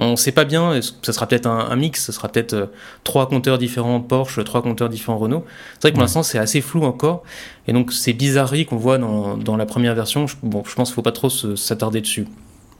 On 0.00 0.12
ne 0.12 0.16
sait 0.16 0.30
pas 0.30 0.44
bien, 0.44 0.78
ça 1.02 1.12
sera 1.12 1.26
peut-être 1.26 1.46
un, 1.46 1.74
mix, 1.74 2.04
ce 2.04 2.12
sera 2.12 2.28
peut-être 2.28 2.52
euh, 2.52 2.66
trois 3.02 3.28
compteurs 3.28 3.58
différents 3.58 4.00
Porsche, 4.00 4.44
trois 4.44 4.62
compteurs 4.62 4.88
différents 4.88 5.18
Renault. 5.18 5.44
C'est 5.74 5.82
vrai 5.82 5.90
que 5.90 5.94
pour 5.94 6.02
l'instant 6.02 6.22
c'est 6.22 6.38
assez 6.38 6.60
flou 6.60 6.84
encore, 6.84 7.24
et 7.66 7.72
donc 7.72 7.92
ces 7.92 8.12
bizarreries 8.12 8.64
qu'on 8.64 8.76
voit 8.76 8.98
dans, 8.98 9.56
la 9.56 9.66
première 9.66 9.96
version, 9.96 10.28
je, 10.28 10.36
bon, 10.42 10.62
je 10.64 10.74
pense 10.76 10.88
qu'il 10.88 10.92
ne 10.92 10.94
faut 10.94 11.02
pas 11.02 11.12
trop 11.12 11.30
s'attarder 11.30 12.00
dessus. 12.00 12.28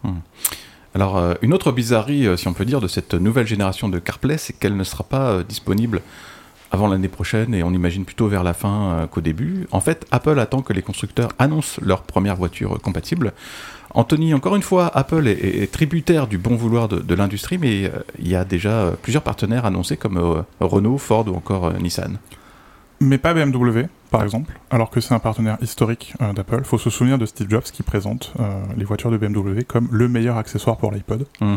Hmm. 0.05 0.19
Alors, 0.95 1.17
euh, 1.17 1.35
une 1.43 1.53
autre 1.53 1.73
bizarrerie, 1.73 2.27
euh, 2.27 2.37
si 2.37 2.47
on 2.47 2.55
peut 2.55 2.65
dire, 2.65 2.81
de 2.81 2.89
cette 2.89 3.15
nouvelle 3.15 3.47
génération 3.47 3.89
de 3.89 3.99
CarPlay, 3.99 4.39
c'est 4.39 4.53
qu'elle 4.53 4.77
ne 4.77 4.85
sera 4.85 5.03
pas 5.03 5.43
disponible 5.43 6.03
avant 6.71 6.89
l'année 6.89 7.09
prochaine 7.09 7.55
et 7.55 7.63
on 7.63 7.73
imagine 7.73 8.05
plutôt 8.05 8.29
vers 8.29 8.45
la 8.45 8.55
fin 8.55 8.91
euh, 8.91 9.07
qu'au 9.07 9.21
début. 9.21 9.67
En 9.71 9.81
fait, 9.81 10.07
Apple 10.11 10.39
attend 10.39 10.63
que 10.63 10.73
les 10.73 10.83
constructeurs 10.83 11.31
annoncent 11.39 11.81
leur 11.85 12.03
première 12.03 12.37
voiture 12.37 12.81
compatible. 12.81 13.33
Anthony, 13.95 14.35
encore 14.35 14.55
une 14.55 14.63
fois, 14.63 14.91
Apple 14.95 15.27
est, 15.29 15.73
tributaire 15.73 16.27
du 16.27 16.37
bon 16.37 16.57
vouloir 16.57 16.89
de, 16.89 17.15
l'industrie, 17.15 17.57
mais 17.57 17.87
euh, 17.87 17.91
il 18.19 18.29
y 18.29 18.37
a 18.37 18.45
déjà 18.45 18.71
euh, 18.71 18.91
plusieurs 19.01 19.23
partenaires 19.23 19.65
annoncés 19.65 19.97
comme 19.97 20.45
Renault, 20.61 20.99
Ford 20.99 21.27
ou 21.29 21.35
encore 21.35 21.73
Nissan. 21.75 22.19
Mais 23.01 23.17
pas 23.17 23.33
BMW, 23.33 23.85
par 24.11 24.25
exemple, 24.25 24.59
alors 24.71 24.91
que 24.91 25.01
c'est 25.01 25.15
un 25.15 25.21
partenaire 25.21 25.57
historique 25.63 26.15
d'Apple. 26.35 26.57
Il 26.59 26.65
faut 26.65 26.79
se 26.79 26.91
souvenir 26.91 27.17
de 27.17 27.27
Steve 27.27 27.49
Jobs 27.49 27.63
qui 27.63 27.85
présente 27.85 28.35
les 28.77 28.85
voitures 28.85 29.13
de 29.13 29.17
BMW 29.17 29.63
comme 29.63 29.89
le 29.93 30.09
meilleur 30.09 30.37
accessoire 30.37 30.79
pour 30.79 30.91
l'iPod. 30.91 31.25
Mmh. 31.41 31.55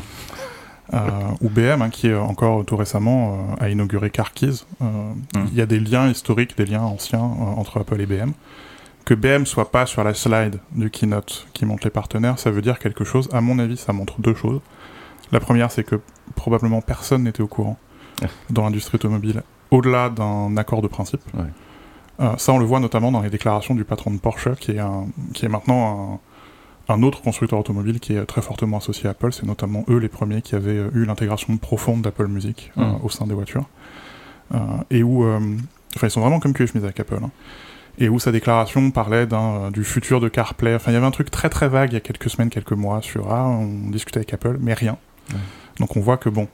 Euh, 0.94 1.00
ou 1.40 1.50
BM, 1.50 1.82
hein, 1.82 1.90
qui 1.90 2.08
est 2.08 2.16
encore 2.16 2.66
tout 2.66 2.76
récemment 2.76 3.56
euh, 3.60 3.66
a 3.66 3.70
inauguré 3.70 4.10
Car 4.10 4.34
Keys. 4.34 4.66
Euh, 4.82 4.86
mmh. 4.86 5.48
Il 5.52 5.58
y 5.58 5.62
a 5.62 5.66
des 5.66 5.80
liens 5.80 6.10
historiques, 6.10 6.58
des 6.58 6.66
liens 6.66 6.82
anciens 6.82 7.22
entre 7.22 7.80
Apple 7.80 8.02
et 8.02 8.06
BM. 8.06 8.34
Que 9.06 9.14
BM 9.14 9.46
soit 9.46 9.72
pas 9.72 9.86
sur 9.86 10.04
la 10.04 10.14
slide 10.14 10.60
du 10.74 10.90
keynote 10.90 11.48
qui 11.54 11.66
montre 11.66 11.86
les 11.86 11.90
partenaires, 11.90 12.38
ça 12.38 12.52
veut 12.52 12.62
dire 12.62 12.78
quelque 12.78 13.04
chose. 13.04 13.30
À 13.32 13.42
mon 13.42 13.58
avis, 13.58 13.78
ça 13.78 13.94
montre 13.94 14.20
deux 14.20 14.36
choses. 14.36 14.60
La 15.32 15.40
première, 15.40 15.72
c'est 15.72 15.84
que 15.84 16.00
probablement 16.36 16.82
personne 16.82 17.24
n'était 17.24 17.42
au 17.42 17.48
courant 17.48 17.78
dans 18.50 18.64
l'industrie 18.64 18.98
automobile, 18.98 19.42
au-delà 19.72 20.10
d'un 20.10 20.56
accord 20.58 20.84
de 20.84 20.88
principe. 20.88 21.22
ça, 22.38 22.54
on 22.54 22.60
le 22.60 22.66
voit 22.66 22.80
notamment 22.80 23.12
dans 23.12 23.22
les 23.22 23.32
déclarations 23.32 23.74
du 23.74 23.86
patron 23.86 24.12
de 24.12 24.20
Porsche, 24.20 24.56
qui 24.60 24.74
est, 24.74 24.80
un, 24.80 25.08
qui 25.34 25.46
est 25.46 25.50
maintenant 25.50 26.20
un, 26.92 27.04
autre 27.04 27.22
constructeur 27.22 27.60
automobile 27.60 28.00
qui 28.00 28.14
est 28.14 28.26
très 28.26 28.42
fortement 28.42 28.78
associé 28.78 29.08
à 29.08 29.12
Apple, 29.12 29.32
c'est 29.34 29.46
notamment 29.46 29.84
eux 29.90 29.98
les 29.98 30.10
premiers 30.10 30.42
qui 30.42 30.56
avaient 30.56 30.78
euh, 30.78 30.92
eu 30.94 31.06
l'intégration 31.06 31.58
profonde 31.58 32.02
d'Apple 32.02 32.28
Music 32.28 32.72
euh, 32.78 32.84
mm. 32.84 33.00
au 33.04 33.10
sein 33.10 33.28
des 33.28 33.34
voitures. 33.34 33.66
Euh, 34.54 34.58
et 34.90 35.04
où, 35.04 35.26
enfin, 35.96 36.08
ils 36.08 36.12
sont 36.12 36.22
vraiment 36.22 36.40
comme 36.40 36.54
que 36.54 36.66
chemise 36.66 36.84
avec 36.84 37.00
Apple. 37.00 37.20
Hein. 37.24 37.32
et 37.98 38.10
où 38.10 38.20
sa 38.20 38.32
déclaration 38.32 38.92
parlait 38.92 39.28
du 39.72 39.84
futur 39.84 40.20
de 40.20 40.28
CarPlay. 40.28 40.76
Enfin, 40.76 40.92
il 40.92 40.94
y 40.94 40.98
avait 40.98 41.06
un 41.06 41.12
truc 41.12 41.32
très 41.32 41.50
très 41.50 41.70
vague 41.70 41.92
il 41.92 41.94
y 41.94 41.98
a 41.98 42.02
quelques 42.02 42.30
semaines, 42.30 42.50
quelques 42.50 42.74
mois 42.74 43.02
sur 43.02 43.32
ah, 43.32 43.48
on 43.48 43.90
discutait 43.90 44.20
avec 44.20 44.34
Apple, 44.34 44.58
mais 44.60 44.74
rien. 44.74 44.98
Donc 45.80 45.96
on 45.96 46.02
voit 46.02 46.18
que 46.18 46.30
bon, 46.30 46.48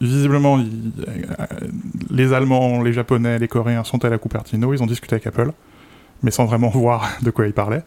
visiblement, 0.00 0.62
les 2.10 2.32
Allemands, 2.32 2.82
les 2.82 2.92
Japonais, 2.92 3.38
les 3.38 3.48
Coréens 3.48 3.84
sont 3.84 4.04
allés 4.04 4.14
à 4.14 4.18
Cupertino, 4.18 4.72
ils 4.72 4.82
ont 4.82 4.86
discuté 4.86 5.14
avec 5.14 5.26
Apple, 5.26 5.52
mais 6.22 6.30
sans 6.30 6.44
vraiment 6.44 6.68
voir 6.74 7.08
de 7.22 7.30
quoi 7.30 7.46
ils 7.46 7.52
parlaient. 7.52 7.82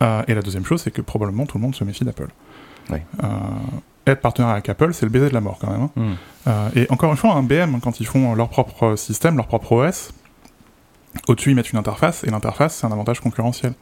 Mm. 0.00 0.04
et 0.28 0.34
la 0.34 0.42
deuxième 0.42 0.64
chose, 0.64 0.82
c'est 0.82 0.90
que 0.90 1.02
probablement 1.02 1.46
tout 1.46 1.58
le 1.58 1.62
monde 1.62 1.74
se 1.74 1.84
méfie 1.84 2.04
d'Apple. 2.04 2.28
être 4.06 4.20
partenaire 4.20 4.50
avec 4.50 4.68
Apple, 4.68 4.94
c'est 4.94 5.04
le 5.04 5.10
baiser 5.10 5.28
de 5.28 5.34
la 5.34 5.40
mort 5.40 5.58
quand 5.60 5.70
même. 5.70 5.88
Hein. 5.96 6.16
Mm. 6.46 6.78
et 6.78 6.86
encore 6.90 7.10
une 7.10 7.16
fois, 7.16 7.34
un 7.34 7.42
BM, 7.42 7.80
quand 7.80 8.00
ils 8.00 8.06
font 8.06 8.34
leur 8.34 8.48
propre 8.48 8.96
système, 8.96 9.36
leur 9.36 9.46
propre 9.46 9.72
OS, 9.72 10.12
au-dessus, 11.28 11.50
ils 11.50 11.54
mettent 11.54 11.72
une 11.72 11.78
interface, 11.78 12.24
et 12.24 12.30
l'interface, 12.30 12.76
c'est 12.76 12.86
un 12.86 12.92
avantage 12.92 13.20
concurrentiel. 13.20 13.72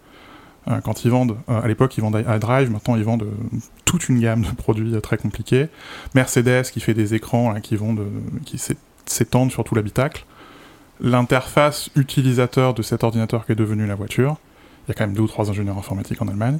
Euh, 0.68 0.80
quand 0.80 1.04
ils 1.04 1.10
vendent, 1.10 1.36
euh, 1.48 1.62
à 1.62 1.68
l'époque, 1.68 1.96
ils 1.98 2.00
vendaient 2.00 2.24
iDrive, 2.26 2.70
maintenant, 2.70 2.96
ils 2.96 3.04
vendent 3.04 3.24
euh, 3.24 3.58
toute 3.84 4.08
une 4.08 4.18
gamme 4.18 4.42
de 4.42 4.50
produits 4.50 4.98
très 5.02 5.18
compliqués. 5.18 5.68
Mercedes, 6.14 6.70
qui 6.70 6.80
fait 6.80 6.94
des 6.94 7.14
écrans 7.14 7.54
qui, 7.60 7.76
vont 7.76 7.96
qui 8.44 8.60
s'étendent 9.06 9.50
sur 9.50 9.64
tout 9.64 9.74
l'habitacle. 9.74 10.24
L'interface 11.00 11.90
utilisateur 11.96 12.72
de 12.72 12.82
cet 12.82 13.04
ordinateur 13.04 13.44
qui 13.44 13.52
est 13.52 13.56
devenu 13.56 13.86
la 13.86 13.94
voiture, 13.94 14.36
il 14.86 14.88
y 14.88 14.90
a 14.92 14.94
quand 14.94 15.06
même 15.06 15.14
deux 15.14 15.22
ou 15.22 15.28
trois 15.28 15.50
ingénieurs 15.50 15.78
informatiques 15.78 16.20
en 16.22 16.28
Allemagne, 16.28 16.58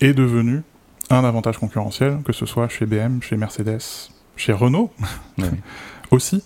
est 0.00 0.12
devenu 0.12 0.62
un 1.10 1.24
avantage 1.24 1.58
concurrentiel, 1.58 2.18
que 2.24 2.32
ce 2.32 2.46
soit 2.46 2.68
chez 2.68 2.86
BM, 2.86 3.20
chez 3.22 3.36
Mercedes, 3.36 3.80
chez 4.36 4.52
Renault 4.52 4.92
aussi. 6.10 6.42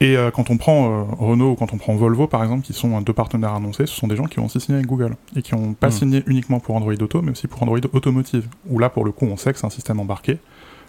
Et 0.00 0.16
euh, 0.16 0.30
quand 0.30 0.50
on 0.50 0.56
prend 0.56 0.86
euh, 0.86 1.02
Renault 1.18 1.52
ou 1.52 1.54
quand 1.56 1.72
on 1.72 1.76
prend 1.76 1.94
Volvo, 1.96 2.28
par 2.28 2.42
exemple, 2.42 2.64
qui 2.64 2.72
sont 2.72 3.00
deux 3.00 3.12
partenaires 3.12 3.54
annoncés, 3.54 3.86
ce 3.86 3.94
sont 3.94 4.06
des 4.06 4.14
gens 4.14 4.26
qui 4.26 4.38
ont 4.38 4.46
aussi 4.46 4.60
signé 4.60 4.76
avec 4.78 4.86
Google 4.86 5.16
et 5.34 5.42
qui 5.42 5.54
n'ont 5.54 5.74
pas 5.74 5.88
hmm. 5.88 5.92
signé 5.92 6.22
uniquement 6.26 6.60
pour 6.60 6.76
Android 6.76 6.94
Auto, 6.94 7.20
mais 7.20 7.32
aussi 7.32 7.48
pour 7.48 7.62
Android 7.62 7.80
Automotive. 7.92 8.46
Où 8.68 8.78
là, 8.78 8.90
pour 8.90 9.04
le 9.04 9.10
coup, 9.10 9.26
on 9.26 9.36
sait 9.36 9.52
que 9.52 9.58
c'est 9.58 9.66
un 9.66 9.70
système 9.70 9.98
embarqué, 9.98 10.38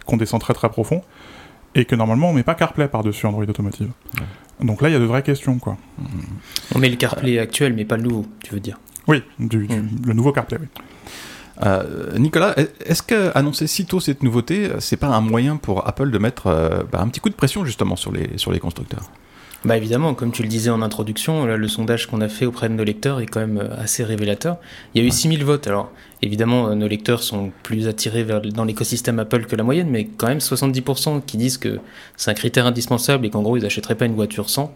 qu'on 0.06 0.16
descend 0.16 0.40
très 0.40 0.54
très 0.54 0.68
profond, 0.68 1.02
et 1.74 1.84
que 1.86 1.96
normalement, 1.96 2.30
on 2.30 2.32
met 2.32 2.44
pas 2.44 2.54
CarPlay 2.54 2.86
par-dessus 2.86 3.26
Android 3.26 3.42
Automotive. 3.42 3.90
Donc 4.60 4.80
là, 4.80 4.90
il 4.90 4.92
y 4.92 4.96
a 4.96 5.00
de 5.00 5.04
vraies 5.04 5.22
questions, 5.22 5.58
quoi. 5.58 5.76
On 6.74 6.78
met 6.78 6.88
le 6.88 6.96
CarPlay 6.96 7.38
actuel, 7.38 7.74
mais 7.74 7.84
pas 7.84 7.96
le 7.96 8.04
nouveau, 8.04 8.26
tu 8.42 8.54
veux 8.54 8.60
dire 8.60 8.78
Oui, 9.10 9.24
du, 9.40 9.66
hmm. 9.66 10.06
le 10.06 10.12
nouveau 10.12 10.32
CarPlay, 10.32 10.58
oui. 10.60 10.68
Euh, 11.62 12.16
Nicolas, 12.16 12.54
est-ce 12.86 13.02
que 13.02 13.36
annoncer 13.36 13.66
sitôt 13.66 14.00
cette 14.00 14.22
nouveauté, 14.22 14.70
c'est 14.78 14.96
pas 14.96 15.08
un 15.08 15.20
moyen 15.20 15.56
pour 15.56 15.86
Apple 15.86 16.10
de 16.10 16.18
mettre 16.18 16.46
euh, 16.46 16.84
bah, 16.90 17.00
un 17.02 17.08
petit 17.08 17.20
coup 17.20 17.28
de 17.28 17.34
pression 17.34 17.64
justement 17.64 17.96
sur 17.96 18.12
les, 18.12 18.38
sur 18.38 18.52
les 18.52 18.60
constructeurs? 18.60 19.10
Bah 19.64 19.76
évidemment, 19.76 20.14
comme 20.14 20.32
tu 20.32 20.42
le 20.42 20.48
disais 20.48 20.70
en 20.70 20.80
introduction, 20.80 21.44
le 21.44 21.68
sondage 21.68 22.06
qu'on 22.06 22.20
a 22.20 22.28
fait 22.28 22.46
auprès 22.46 22.68
de 22.68 22.74
nos 22.74 22.84
lecteurs 22.84 23.20
est 23.20 23.26
quand 23.26 23.40
même 23.40 23.58
euh, 23.58 23.76
assez 23.76 24.02
révélateur. 24.04 24.56
Il 24.94 25.02
y 25.02 25.04
a 25.04 25.06
eu 25.06 25.10
6000 25.10 25.44
votes, 25.44 25.66
alors 25.66 25.90
évidemment 26.22 26.74
nos 26.74 26.88
lecteurs 26.88 27.22
sont 27.22 27.50
plus 27.62 27.88
attirés 27.88 28.24
vers, 28.24 28.40
dans 28.40 28.64
l'écosystème 28.64 29.18
Apple 29.18 29.46
que 29.46 29.56
la 29.56 29.62
moyenne, 29.62 29.88
mais 29.90 30.04
quand 30.04 30.28
même 30.28 30.38
70% 30.38 31.22
qui 31.24 31.36
disent 31.36 31.58
que 31.58 31.78
c'est 32.16 32.30
un 32.30 32.34
critère 32.34 32.66
indispensable 32.66 33.26
et 33.26 33.30
qu'en 33.30 33.42
gros 33.42 33.56
ils 33.56 33.62
n'achèteraient 33.62 33.94
pas 33.94 34.06
une 34.06 34.14
voiture 34.14 34.50
sans. 34.50 34.74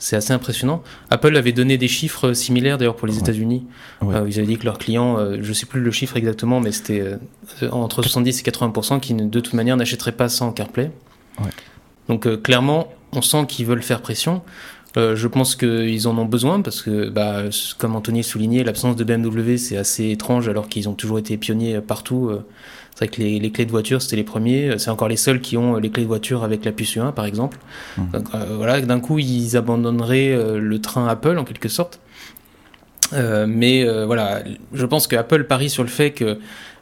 C'est 0.00 0.16
assez 0.16 0.32
impressionnant. 0.32 0.82
Apple 1.10 1.36
avait 1.36 1.52
donné 1.52 1.76
des 1.76 1.86
chiffres 1.86 2.32
similaires 2.32 2.78
d'ailleurs 2.78 2.96
pour 2.96 3.06
les 3.06 3.18
États-Unis. 3.18 3.66
Euh, 4.02 4.24
ils 4.26 4.38
avaient 4.38 4.46
dit 4.46 4.56
que 4.56 4.64
leurs 4.64 4.78
clients, 4.78 5.18
euh, 5.18 5.36
je 5.42 5.48
ne 5.48 5.52
sais 5.52 5.66
plus 5.66 5.82
le 5.82 5.90
chiffre 5.90 6.16
exactement, 6.16 6.58
mais 6.58 6.72
c'était 6.72 7.00
euh, 7.02 7.70
entre 7.70 8.02
70 8.02 8.40
et 8.40 8.50
80% 8.50 8.98
qui 9.00 9.12
de 9.12 9.40
toute 9.40 9.52
manière 9.52 9.76
n'achèteraient 9.76 10.12
pas 10.12 10.30
sans 10.30 10.52
CarPlay. 10.52 10.90
Donc 12.08 12.42
clairement, 12.42 12.88
on 13.12 13.22
sent 13.22 13.46
qu'ils 13.48 13.66
veulent 13.66 13.82
faire 13.82 14.02
pression. 14.02 14.42
je 14.96 15.26
pense 15.26 15.56
qu'ils 15.56 16.08
en 16.08 16.18
ont 16.18 16.24
besoin 16.24 16.60
parce 16.62 16.82
que, 16.82 17.08
bah, 17.08 17.44
comme 17.78 17.96
Anthony 17.96 18.22
soulignait, 18.24 18.64
l'absence 18.64 18.96
de 18.96 19.04
BMW 19.04 19.56
c'est 19.56 19.76
assez 19.76 20.10
étrange 20.10 20.48
alors 20.48 20.68
qu'ils 20.68 20.88
ont 20.88 20.94
toujours 20.94 21.18
été 21.18 21.36
pionniers 21.36 21.80
partout 21.80 22.30
c'est 23.00 23.06
vrai 23.06 23.16
que 23.16 23.22
les, 23.22 23.50
clés 23.50 23.64
de 23.64 23.70
voiture, 23.70 24.02
c'était 24.02 24.16
les 24.16 24.24
premiers. 24.24 24.78
C'est 24.78 24.90
encore 24.90 25.08
les 25.08 25.16
seuls 25.16 25.40
qui 25.40 25.56
ont 25.56 25.76
les 25.76 25.90
clés 25.90 26.02
de 26.02 26.08
voiture 26.08 26.44
avec 26.44 26.64
la 26.64 26.72
puce 26.72 26.96
U1, 26.96 27.12
par 27.12 27.24
exemple. 27.24 27.58
Mmh. 27.96 28.10
Donc, 28.12 28.24
euh, 28.34 28.56
voilà, 28.56 28.80
d'un 28.80 29.00
coup, 29.00 29.18
ils 29.18 29.56
abandonneraient 29.56 30.32
euh, 30.32 30.58
le 30.58 30.80
train 30.80 31.06
Apple, 31.06 31.38
en 31.38 31.44
quelque 31.44 31.68
sorte. 31.68 32.00
Euh, 33.12 33.46
mais 33.48 33.84
voilà, 34.04 34.42
je 34.72 34.84
pense 34.84 35.06
que 35.06 35.16
Apple 35.16 35.44
parie 35.44 35.70
sur 35.70 35.82
le 35.82 35.88
fait 35.88 36.10
que 36.10 36.38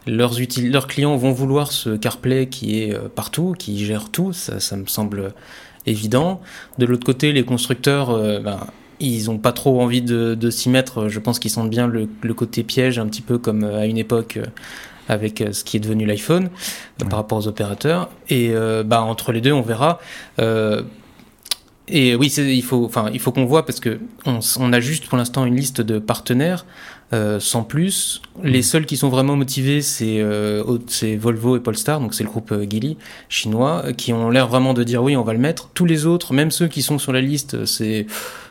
leurs, 0.07 0.35
leurs 0.63 0.87
clients 0.87 1.17
vont 1.17 1.33
vouloir 1.33 1.71
ce 1.73 1.97
CarPlay 1.97 2.49
qui 2.49 2.81
est 2.81 2.99
partout, 3.11 3.55
qui 3.57 3.85
gère 3.85 4.11
tout. 4.11 4.33
Ça, 4.33 4.61
ça 4.61 4.77
me 4.77 4.87
semble 4.87 5.33
évident. 5.91 6.41
De 6.79 6.87
l'autre 6.87 7.05
côté, 7.05 7.33
les 7.33 7.45
constructeurs, 7.45 8.17
ben, 8.43 8.61
ils 9.01 9.27
n'ont 9.27 9.39
pas 9.39 9.53
trop 9.53 9.81
envie 9.81 10.03
de, 10.03 10.51
s'y 10.51 10.69
mettre. 10.69 11.09
Je 11.09 11.19
pense 11.19 11.39
qu'ils 11.39 11.51
sentent 11.51 11.71
bien 11.71 11.87
le, 11.87 12.09
le, 12.23 12.35
côté 12.35 12.63
piège, 12.63 12.99
un 12.99 13.07
petit 13.07 13.23
peu 13.23 13.39
comme 13.39 13.65
à 13.65 13.87
une 13.87 13.99
époque 13.99 14.39
avec 15.09 15.41
euh, 15.41 15.53
ce 15.53 15.65
qui 15.65 15.77
est 15.77 15.81
devenu 15.81 16.07
l'iPhone 16.07 16.51
euh, 17.03 17.05
par 17.07 17.19
rapport 17.19 17.39
aux 17.39 17.49
opérateurs. 17.49 18.11
Et 18.29 18.51
euh, 18.53 18.83
bah, 18.85 19.03
entre 19.03 19.33
les 19.33 19.41
deux, 19.41 19.53
on 19.53 19.63
verra. 19.63 19.99
et 21.89 22.15
oui, 22.15 22.29
il 22.29 22.63
faut, 22.63 22.85
enfin, 22.85 23.11
il 23.13 23.21
faut 23.21 23.33
qu'on 23.33 23.47
voit 23.47 23.65
parce 23.65 23.81
que 23.81 23.99
on, 24.27 24.73
a 24.73 24.81
juste 24.81 25.09
pour 25.09 25.19
l'instant 25.19 25.45
une 25.47 25.57
liste 25.57 25.81
de 25.81 25.99
partenaires. 25.99 26.67
Sans 27.13 27.63
plus. 27.63 28.23
Les 28.43 28.61
mm. 28.61 28.63
seuls 28.63 28.87
qui 28.87 28.97
sont 28.97 29.09
vraiment 29.09 29.37
motivés, 29.37 29.83
c'est 29.83 30.23
Volvo 31.17 31.57
et 31.57 31.61
Polestar, 31.61 32.01
donc 32.01 32.15
c'est 32.15 32.25
le 32.25 32.31
groupe 32.31 32.53
Geely 32.53 32.97
chinois, 33.29 33.85
qui 33.97 34.13
ont 34.13 34.31
l'air 34.31 34.49
vraiment 34.49 34.75
de 34.75 34.85
dire 34.85 35.03
oui, 35.03 35.17
on 35.17 35.23
va 35.23 35.33
le 35.33 35.39
mettre. 35.39 35.71
Tous 35.75 35.87
les 35.87 36.07
autres, 36.07 36.33
même 36.33 36.51
ceux 36.51 36.69
qui 36.69 36.83
sont 36.83 36.99
sur 36.99 37.13
la 37.13 37.21
liste, 37.21 37.65
c'est 37.65 38.07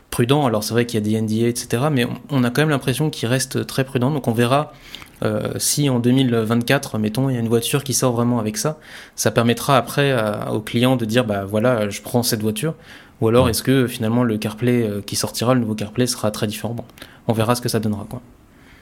prudent. 0.09 0.45
Alors 0.45 0.63
c'est 0.63 0.73
vrai 0.73 0.85
qu'il 0.85 0.99
y 0.99 1.03
a 1.03 1.19
des 1.19 1.21
NDA, 1.21 1.47
etc. 1.47 1.83
Mais 1.91 2.05
on, 2.05 2.17
on 2.29 2.43
a 2.43 2.49
quand 2.49 2.61
même 2.61 2.69
l'impression 2.69 3.09
qu'ils 3.09 3.29
restent 3.29 3.65
très 3.67 3.83
prudents. 3.83 4.11
Donc 4.11 4.27
on 4.27 4.33
verra 4.33 4.73
euh, 5.23 5.53
si 5.57 5.89
en 5.89 5.99
2024, 5.99 6.97
mettons, 6.99 7.29
il 7.29 7.33
y 7.33 7.37
a 7.37 7.39
une 7.39 7.47
voiture 7.47 7.83
qui 7.83 7.93
sort 7.93 8.13
vraiment 8.13 8.39
avec 8.39 8.57
ça, 8.57 8.77
ça 9.15 9.31
permettra 9.31 9.77
après 9.77 10.15
aux 10.51 10.61
clients 10.61 10.95
de 10.95 11.05
dire 11.05 11.25
bah 11.25 11.45
voilà, 11.45 11.89
je 11.89 12.01
prends 12.01 12.23
cette 12.23 12.41
voiture. 12.41 12.75
Ou 13.19 13.29
alors 13.29 13.49
est-ce 13.49 13.63
que 13.63 13.87
finalement 13.87 14.23
le 14.23 14.37
CarPlay 14.37 14.83
euh, 14.83 15.01
qui 15.01 15.15
sortira, 15.15 15.55
le 15.55 15.61
nouveau 15.61 15.73
CarPlay 15.73 16.05
sera 16.05 16.29
très 16.29 16.45
différent? 16.45 16.75
On 17.27 17.33
verra 17.33 17.55
ce 17.55 17.61
que 17.61 17.69
ça 17.69 17.79
donnera 17.79 18.05
quoi. 18.07 18.21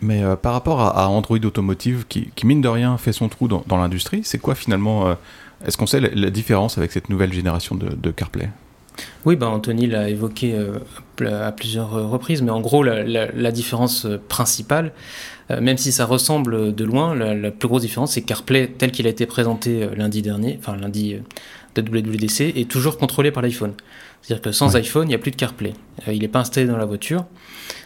Mais 0.06 0.24
euh, 0.24 0.36
par 0.36 0.54
rapport 0.54 0.82
à, 0.82 1.10
Android 1.10 1.38
Automotive, 1.44 2.06
qui, 2.08 2.32
mine 2.44 2.62
de 2.62 2.68
rien 2.68 2.98
fait 2.98 3.14
son 3.14 3.30
trou 3.30 3.48
dans, 3.48 3.78
l'industrie, 3.78 4.22
c'est 4.24 4.40
quoi 4.40 4.56
finalement 4.56 5.16
Est-ce 5.66 5.78
qu'on 5.78 5.88
sait 5.88 6.00
la, 6.00 6.30
différence 6.30 6.78
avec 6.78 6.92
cette 6.92 7.10
nouvelle 7.10 7.34
génération 7.34 7.76
de, 7.76 8.12
CarPlay? 8.12 8.50
Oui, 9.26 9.36
bah 9.36 9.50
Anthony 9.50 9.88
l'a 9.88 10.10
évoqué 10.10 10.58
à 11.22 11.52
plusieurs 11.52 11.92
reprises, 12.10 12.42
mais 12.42 12.52
en 12.52 12.62
gros, 12.62 12.84
la 12.84 13.52
différence 13.52 14.08
principale, 14.30 14.94
euh, 15.52 15.62
même 15.62 15.78
si 15.78 15.92
ça 15.92 16.06
ressemble 16.06 16.74
de 16.74 16.84
loin, 16.84 17.14
la, 17.16 17.52
plus 17.52 17.68
grosse 17.68 17.84
différence, 17.84 18.14
c'est 18.14 18.22
CarPlay, 18.22 18.68
tel 18.78 18.92
qu'il 18.92 19.06
a 19.06 19.10
été 19.10 19.26
présenté 19.26 19.84
euh, 19.84 19.96
lundi 19.96 20.22
dernier, 20.22 20.58
enfin 20.60 20.76
lundi 20.76 21.18
de 21.76 21.82
WWDC, 21.82 22.58
est 22.58 22.70
toujours 22.70 22.98
contrôlé 22.98 23.32
par 23.32 23.44
l'iPhone. 23.44 23.74
C'est-à-dire 24.22 24.42
que 24.42 24.52
sans 24.52 24.76
iPhone, 24.76 25.06
il 25.06 25.10
n'y 25.10 25.16
a 25.16 25.20
plus 25.20 25.32
de 25.32 25.36
CarPlay. 25.36 25.74
Euh, 26.08 26.14
il 26.14 26.22
n'est 26.22 26.28
pas 26.28 26.40
installé 26.40 26.66
dans 26.66 26.78
la 26.78 26.86
voiture. 26.86 27.26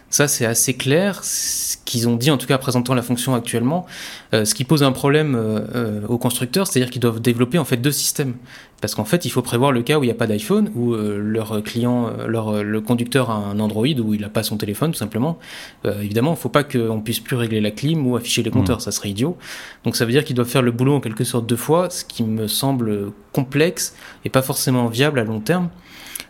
Ça, 0.09 0.27
c'est 0.27 0.45
assez 0.45 0.73
clair, 0.73 1.23
ce 1.23 1.77
qu'ils 1.85 2.09
ont 2.09 2.15
dit 2.15 2.31
en 2.31 2.37
tout 2.37 2.47
cas 2.47 2.55
en 2.55 2.59
présentant 2.59 2.95
la 2.95 3.03
fonction 3.03 3.35
actuellement, 3.35 3.85
euh, 4.33 4.43
ce 4.43 4.55
qui 4.55 4.63
pose 4.63 4.81
un 4.81 4.91
problème 4.91 5.35
euh, 5.35 5.59
euh, 5.75 6.07
aux 6.07 6.17
constructeurs, 6.17 6.65
c'est-à-dire 6.65 6.89
qu'ils 6.89 7.01
doivent 7.01 7.21
développer 7.21 7.59
en 7.59 7.65
fait 7.65 7.77
deux 7.77 7.91
systèmes. 7.91 8.35
Parce 8.81 8.95
qu'en 8.95 9.03
fait, 9.05 9.25
il 9.25 9.29
faut 9.29 9.41
prévoir 9.41 9.71
le 9.71 9.81
cas 9.81 9.99
où 9.99 10.03
il 10.03 10.07
n'y 10.07 10.11
a 10.11 10.15
pas 10.15 10.25
d'iPhone, 10.25 10.71
où 10.73 10.95
leur 10.95 11.61
client, 11.63 12.13
leur, 12.27 12.63
le 12.63 12.79
conducteur 12.79 13.29
a 13.29 13.33
un 13.33 13.59
Android, 13.59 13.85
où 13.85 14.13
il 14.13 14.21
n'a 14.21 14.29
pas 14.29 14.41
son 14.41 14.55
téléphone 14.55 14.91
tout 14.93 14.97
simplement. 14.97 15.37
évidemment, 15.83 16.29
il 16.29 16.35
ne 16.35 16.39
faut 16.39 16.47
pas 16.47 16.63
qu'on 16.63 17.01
puisse 17.01 17.19
plus 17.19 17.35
régler 17.35 17.59
la 17.59 17.71
clim 17.71 18.07
ou 18.07 18.15
afficher 18.15 18.41
les 18.41 18.51
compteurs, 18.51 18.77
mmh. 18.77 18.81
ça 18.81 18.91
serait 18.91 19.09
idiot. 19.09 19.37
Donc 19.83 19.97
ça 19.97 20.05
veut 20.05 20.13
dire 20.13 20.23
qu'ils 20.23 20.37
doivent 20.37 20.47
faire 20.47 20.61
le 20.61 20.71
boulot 20.71 20.95
en 20.95 21.01
quelque 21.01 21.25
sorte 21.25 21.45
deux 21.45 21.57
fois, 21.57 21.89
ce 21.89 22.05
qui 22.05 22.23
me 22.23 22.47
semble 22.47 23.11
complexe 23.33 23.97
et 24.23 24.29
pas 24.29 24.41
forcément 24.41 24.87
viable 24.87 25.19
à 25.19 25.25
long 25.25 25.41
terme. 25.41 25.67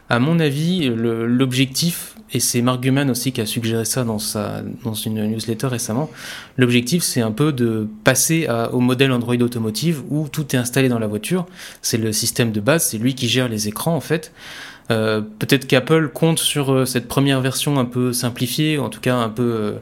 À 0.09 0.17
mon 0.17 0.39
avis, 0.39 0.89
l'objectif, 0.89 2.15
et 2.31 2.39
c'est 2.39 2.61
Mark 2.61 2.81
Gurman 2.81 3.09
aussi 3.11 3.31
qui 3.31 3.41
a 3.41 3.45
suggéré 3.45 3.85
ça 3.85 4.03
dans, 4.03 4.17
sa, 4.17 4.63
dans 4.83 4.95
une 4.95 5.23
newsletter 5.27 5.67
récemment, 5.67 6.09
l'objectif 6.57 7.03
c'est 7.03 7.21
un 7.21 7.31
peu 7.31 7.53
de 7.53 7.87
passer 8.03 8.47
au 8.71 8.79
modèle 8.79 9.11
Android 9.11 9.35
Automotive 9.35 10.01
où 10.09 10.27
tout 10.27 10.55
est 10.55 10.59
installé 10.59 10.89
dans 10.89 10.99
la 10.99 11.07
voiture. 11.07 11.45
C'est 11.83 11.97
le 11.97 12.11
système 12.11 12.51
de 12.51 12.59
base, 12.59 12.87
c'est 12.87 12.97
lui 12.97 13.13
qui 13.13 13.27
gère 13.27 13.49
les 13.49 13.67
écrans 13.67 13.95
en 13.95 14.01
fait. 14.01 14.31
Euh, 14.91 15.21
peut-être 15.21 15.67
qu'Apple 15.67 16.09
compte 16.09 16.39
sur 16.39 16.73
euh, 16.73 16.85
cette 16.85 17.07
première 17.07 17.41
version 17.41 17.77
un 17.77 17.85
peu 17.85 18.11
simplifiée, 18.11 18.79
en 18.79 18.89
tout 18.89 18.99
cas 18.99 19.15
un 19.15 19.29
peu 19.29 19.75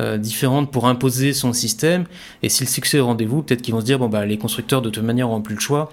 euh, 0.00 0.18
différente 0.18 0.70
pour 0.70 0.86
imposer 0.86 1.32
son 1.32 1.54
système. 1.54 2.04
Et 2.42 2.50
si 2.50 2.64
le 2.64 2.68
succès 2.68 2.98
est 2.98 3.00
au 3.00 3.06
rendez-vous, 3.06 3.42
peut-être 3.42 3.62
qu'ils 3.62 3.72
vont 3.72 3.80
se 3.80 3.86
dire 3.86 3.98
bon 3.98 4.08
bah 4.08 4.26
les 4.26 4.36
constructeurs 4.36 4.82
de 4.82 4.90
toute 4.90 5.02
manière 5.02 5.28
n'auront 5.28 5.40
plus 5.40 5.54
le 5.54 5.60
choix 5.60 5.90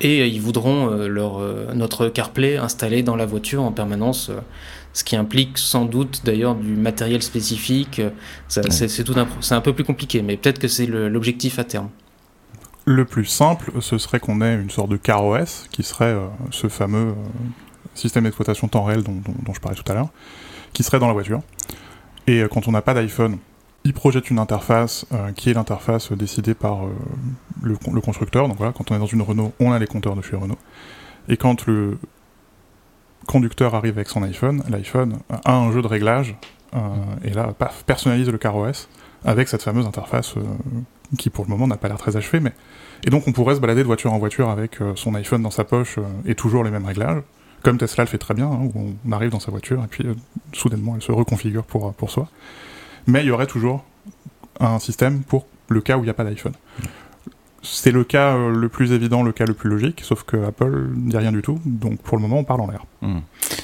et 0.00 0.26
ils 0.26 0.40
voudront 0.40 0.90
euh, 0.90 1.08
leur, 1.08 1.38
euh, 1.38 1.72
notre 1.74 2.08
CarPlay 2.08 2.56
installé 2.56 3.02
dans 3.02 3.16
la 3.16 3.26
voiture 3.26 3.62
en 3.62 3.72
permanence, 3.72 4.28
euh, 4.28 4.40
ce 4.92 5.04
qui 5.04 5.16
implique 5.16 5.58
sans 5.58 5.84
doute 5.84 6.22
d'ailleurs 6.24 6.54
du 6.54 6.74
matériel 6.74 7.22
spécifique. 7.22 8.00
C'est 8.48 9.04
tout 9.04 9.14
c'est 9.40 9.54
un 9.54 9.60
peu 9.60 9.72
plus 9.72 9.84
compliqué, 9.84 10.22
mais 10.22 10.36
peut-être 10.36 10.58
que 10.58 10.68
c'est 10.68 10.86
l'objectif 10.86 11.58
à 11.58 11.64
terme. 11.64 11.90
Le 12.84 13.04
plus 13.04 13.24
simple, 13.24 13.72
ce 13.80 13.98
serait 13.98 14.20
qu'on 14.20 14.40
ait 14.40 14.54
une 14.54 14.70
sorte 14.70 14.90
de 14.90 14.96
CarOS, 14.96 15.66
qui 15.70 15.82
serait 15.82 16.16
ce 16.50 16.68
fameux 16.68 17.14
système 17.94 18.24
d'exploitation 18.24 18.68
temps 18.68 18.84
réel 18.84 19.02
dont, 19.02 19.20
dont, 19.44 19.52
je 19.52 19.60
parlais 19.60 19.76
tout 19.76 19.90
à 19.90 19.94
l'heure, 19.94 20.08
qui 20.72 20.82
serait 20.82 20.98
dans 20.98 21.08
la 21.08 21.12
voiture. 21.12 21.40
Et 22.26 22.44
quand 22.50 22.68
on 22.68 22.72
n'a 22.72 22.82
pas 22.82 22.94
d'iPhone, 22.94 23.38
il 23.86 23.92
projette 23.92 24.30
une 24.30 24.40
interface 24.40 25.06
euh, 25.12 25.30
qui 25.30 25.48
est 25.48 25.54
l'interface 25.54 26.10
décidée 26.10 26.54
par 26.54 26.86
euh, 26.86 26.90
le, 27.62 28.00
constructeur. 28.00 28.48
Donc 28.48 28.56
voilà, 28.56 28.72
quand 28.72 28.90
on 28.90 28.96
est 28.96 28.98
dans 28.98 29.06
une 29.06 29.22
Renault, 29.22 29.52
on 29.60 29.70
a 29.70 29.78
les 29.78 29.86
compteurs 29.86 30.16
de 30.16 30.22
chez 30.22 30.34
Renault. 30.34 30.58
Et 31.28 31.36
quand 31.36 31.66
le 31.66 31.96
conducteur 33.26 33.76
arrive 33.76 33.96
avec 33.96 34.08
son 34.08 34.24
iPhone, 34.24 34.64
l'iPhone 34.68 35.18
a 35.44 35.54
un 35.54 35.70
jeu 35.70 35.82
de 35.82 35.86
réglage, 35.86 36.36
euh, 36.74 36.78
et 37.22 37.30
là, 37.30 37.54
paf, 37.56 37.84
personnalise 37.84 38.28
le 38.28 38.38
CarOS 38.38 38.88
avec 39.24 39.46
cette 39.46 39.62
fameuse 39.62 39.86
interface 39.86 40.34
qui 41.16 41.30
pour 41.30 41.44
le 41.44 41.50
moment 41.50 41.68
n'a 41.68 41.76
pas 41.76 41.88
l'air 41.88 41.98
très 41.98 42.16
achevée, 42.16 42.40
mais... 42.40 42.52
Et 43.04 43.10
donc 43.10 43.28
on 43.28 43.32
pourrait 43.32 43.54
se 43.54 43.60
balader 43.60 43.82
de 43.82 43.86
voiture 43.86 44.12
en 44.12 44.18
voiture 44.18 44.50
avec 44.50 44.78
son 44.96 45.14
iPhone 45.14 45.42
dans 45.42 45.50
sa 45.50 45.64
poche 45.64 45.98
et 46.24 46.34
toujours 46.34 46.64
les 46.64 46.70
mêmes 46.70 46.86
réglages, 46.86 47.22
comme 47.62 47.78
Tesla 47.78 48.04
le 48.04 48.08
fait 48.08 48.18
très 48.18 48.34
bien, 48.34 48.46
hein, 48.46 48.70
où 48.74 48.96
on 49.06 49.12
arrive 49.12 49.30
dans 49.30 49.40
sa 49.40 49.50
voiture 49.50 49.82
et 49.84 49.86
puis 49.86 50.04
soudainement 50.52 50.94
elle 50.96 51.02
se 51.02 51.12
reconfigure 51.12 51.64
pour, 51.64 51.92
pour 51.94 52.10
soi. 52.10 52.28
Mais 53.06 53.22
il 53.22 53.26
y 53.26 53.30
aurait 53.30 53.46
toujours 53.46 53.84
un 54.60 54.78
système 54.78 55.22
pour 55.22 55.46
le 55.68 55.80
cas 55.80 55.96
où 55.96 56.00
il 56.00 56.04
n'y 56.04 56.10
a 56.10 56.14
pas 56.14 56.24
d'iPhone. 56.24 56.54
C'est 57.62 57.90
le 57.90 58.04
cas 58.04 58.36
euh, 58.36 58.50
le 58.50 58.68
plus 58.68 58.92
évident, 58.92 59.22
le 59.22 59.32
cas 59.32 59.44
le 59.44 59.54
plus 59.54 59.68
logique, 59.68 60.00
sauf 60.04 60.22
que 60.22 60.36
Apple 60.44 60.88
ne 60.94 61.10
dit 61.10 61.16
rien 61.16 61.32
du 61.32 61.42
tout, 61.42 61.58
donc 61.64 62.00
pour 62.00 62.16
le 62.16 62.22
moment 62.22 62.38
on 62.38 62.44
parle 62.44 62.60
en 62.60 62.70
l'air. 62.70 62.84
Hmm. 63.02 63.18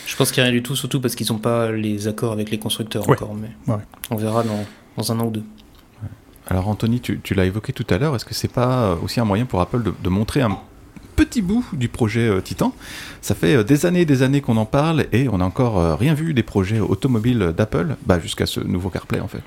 Je 0.07 0.17
pense 0.17 0.33
qu'il 0.33 0.43
n'y 0.43 0.49
a 0.49 0.51
rien 0.51 0.59
du 0.59 0.63
tout, 0.63 0.75
surtout 0.75 1.01
parce 1.01 1.15
qu'ils 1.15 1.31
n'ont 1.31 1.39
pas 1.39 1.71
les 1.71 2.09
accords 2.09 2.33
avec 2.33 2.51
les 2.51 2.59
constructeurs 2.59 3.09
encore, 3.09 3.35
mais 3.35 3.77
on 4.11 4.17
verra 4.17 4.43
dans, 4.43 4.65
dans, 4.97 5.13
un 5.13 5.21
an 5.21 5.27
ou 5.27 5.31
deux. 5.31 5.45
Alors 6.49 6.69
Anthony, 6.69 7.01
tu, 7.01 7.35
l'as 7.35 7.45
évoqué 7.45 7.73
tout 7.73 7.87
à 7.91 7.99
l'heure, 7.99 8.17
est-ce 8.17 8.25
que 8.25 8.35
c'est 8.35 8.53
pas 8.53 8.97
aussi 9.03 9.21
un 9.21 9.25
moyen 9.25 9.45
pour 9.45 9.61
Apple 9.61 9.83
de, 10.03 10.09
montrer 10.09 10.43
un 10.43 10.59
petit 11.15 11.43
bout 11.43 11.65
du 11.73 11.89
projet 11.89 12.29
euh, 12.29 12.41
Titan. 12.41 12.75
Ça 13.21 13.35
fait 13.35 13.57
euh, 13.57 13.65
des 13.65 13.87
années 13.87 14.03
et 14.03 14.07
des 14.07 14.23
années 14.23 14.41
qu'on 14.41 14.57
en 14.57 14.67
parle 14.67 15.07
et 15.13 15.29
on 15.29 15.39
n'a 15.39 15.45
encore 15.45 15.99
rien 15.99 16.15
vu 16.15 16.35
des 16.35 16.43
projets 16.43 16.81
automobiles 16.81 17.53
d'Apple, 17.57 17.97
bah, 18.07 18.19
jusqu'à 18.21 18.47
ce 18.47 18.61
nouveau 18.61 18.91
CarPlay 18.91 19.21
en 19.21 19.29
fait. 19.29 19.43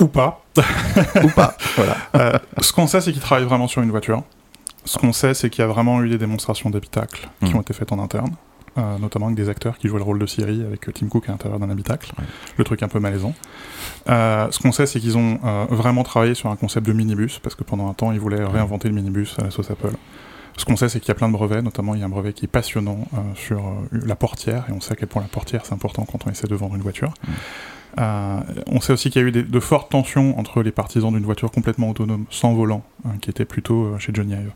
Ou 0.00 0.06
pas. 0.06 0.44
Ou 1.24 1.28
pas, 1.28 1.56
voilà. 1.76 1.96
Euh, 2.14 2.38
ce 2.60 2.72
qu'on 2.72 2.86
sait, 2.86 3.00
c'est 3.00 3.12
qu'ils 3.12 3.20
travaillent 3.20 3.46
vraiment 3.46 3.68
sur 3.68 3.82
une 3.82 3.90
voiture. 3.90 4.22
Ce 4.84 4.96
qu'on 4.98 5.12
sait, 5.12 5.34
c'est 5.34 5.50
qu'il 5.50 5.62
y 5.62 5.64
a 5.64 5.66
vraiment 5.66 6.02
eu 6.02 6.08
des 6.08 6.18
démonstrations 6.18 6.70
d'habitacles 6.70 7.28
qui 7.44 7.52
hmm. 7.52 7.56
ont 7.56 7.60
été 7.60 7.74
faites 7.74 7.92
en 7.92 7.98
interne, 7.98 8.30
euh, 8.78 8.98
notamment 8.98 9.26
avec 9.26 9.36
des 9.36 9.48
acteurs 9.48 9.76
qui 9.76 9.88
jouaient 9.88 9.98
le 9.98 10.04
rôle 10.04 10.18
de 10.18 10.26
Siri 10.26 10.62
avec 10.64 10.92
Tim 10.94 11.08
Cook 11.08 11.28
à 11.28 11.32
l'intérieur 11.32 11.58
d'un 11.58 11.68
habitacle, 11.68 12.12
le 12.56 12.64
truc 12.64 12.82
un 12.82 12.88
peu 12.88 13.00
malaisant. 13.00 13.34
Euh, 14.08 14.46
ce 14.50 14.60
qu'on 14.60 14.72
sait, 14.72 14.86
c'est 14.86 15.00
qu'ils 15.00 15.18
ont 15.18 15.38
vraiment 15.68 16.04
travaillé 16.04 16.34
sur 16.34 16.48
un 16.48 16.56
concept 16.56 16.86
de 16.86 16.92
minibus, 16.92 17.38
parce 17.40 17.54
que 17.54 17.64
pendant 17.64 17.88
un 17.88 17.94
temps, 17.94 18.12
ils 18.12 18.20
voulaient 18.20 18.44
réinventer 18.44 18.88
le 18.88 18.94
minibus 18.94 19.36
à 19.38 19.44
la 19.44 19.50
sauce 19.50 19.70
Apple. 19.70 19.92
Ce 20.58 20.64
qu'on 20.66 20.76
sait, 20.76 20.90
c'est 20.90 21.00
qu'il 21.00 21.08
y 21.08 21.12
a 21.12 21.14
plein 21.14 21.28
de 21.28 21.32
brevets, 21.32 21.62
notamment 21.62 21.94
il 21.94 22.00
y 22.00 22.02
a 22.02 22.06
un 22.06 22.10
brevet 22.10 22.34
qui 22.34 22.44
est 22.44 22.48
passionnant 22.48 23.06
sur 23.34 23.62
la 23.92 24.16
portière, 24.16 24.66
et 24.68 24.72
on 24.72 24.80
sait 24.80 24.92
à 24.92 24.96
quel 24.96 25.08
point 25.08 25.22
la 25.22 25.28
portière 25.28 25.64
c'est 25.64 25.72
important 25.72 26.04
quand 26.04 26.26
on 26.26 26.30
essaie 26.30 26.48
de 26.48 26.54
vendre 26.54 26.74
une 26.74 26.82
voiture. 26.82 27.14
Hmm. 27.26 27.32
Euh, 27.98 28.40
on 28.66 28.80
sait 28.80 28.92
aussi 28.92 29.10
qu'il 29.10 29.22
y 29.22 29.24
a 29.24 29.28
eu 29.28 29.32
de 29.32 29.60
fortes 29.60 29.90
tensions 29.90 30.38
entre 30.38 30.62
les 30.62 30.72
partisans 30.72 31.12
d'une 31.12 31.24
voiture 31.24 31.50
complètement 31.50 31.90
autonome, 31.90 32.26
sans 32.30 32.54
volant, 32.54 32.82
hein, 33.04 33.12
qui 33.20 33.30
était 33.30 33.44
plutôt 33.44 33.84
euh, 33.84 33.98
chez 33.98 34.12
Johnny 34.14 34.34
Ive, 34.34 34.52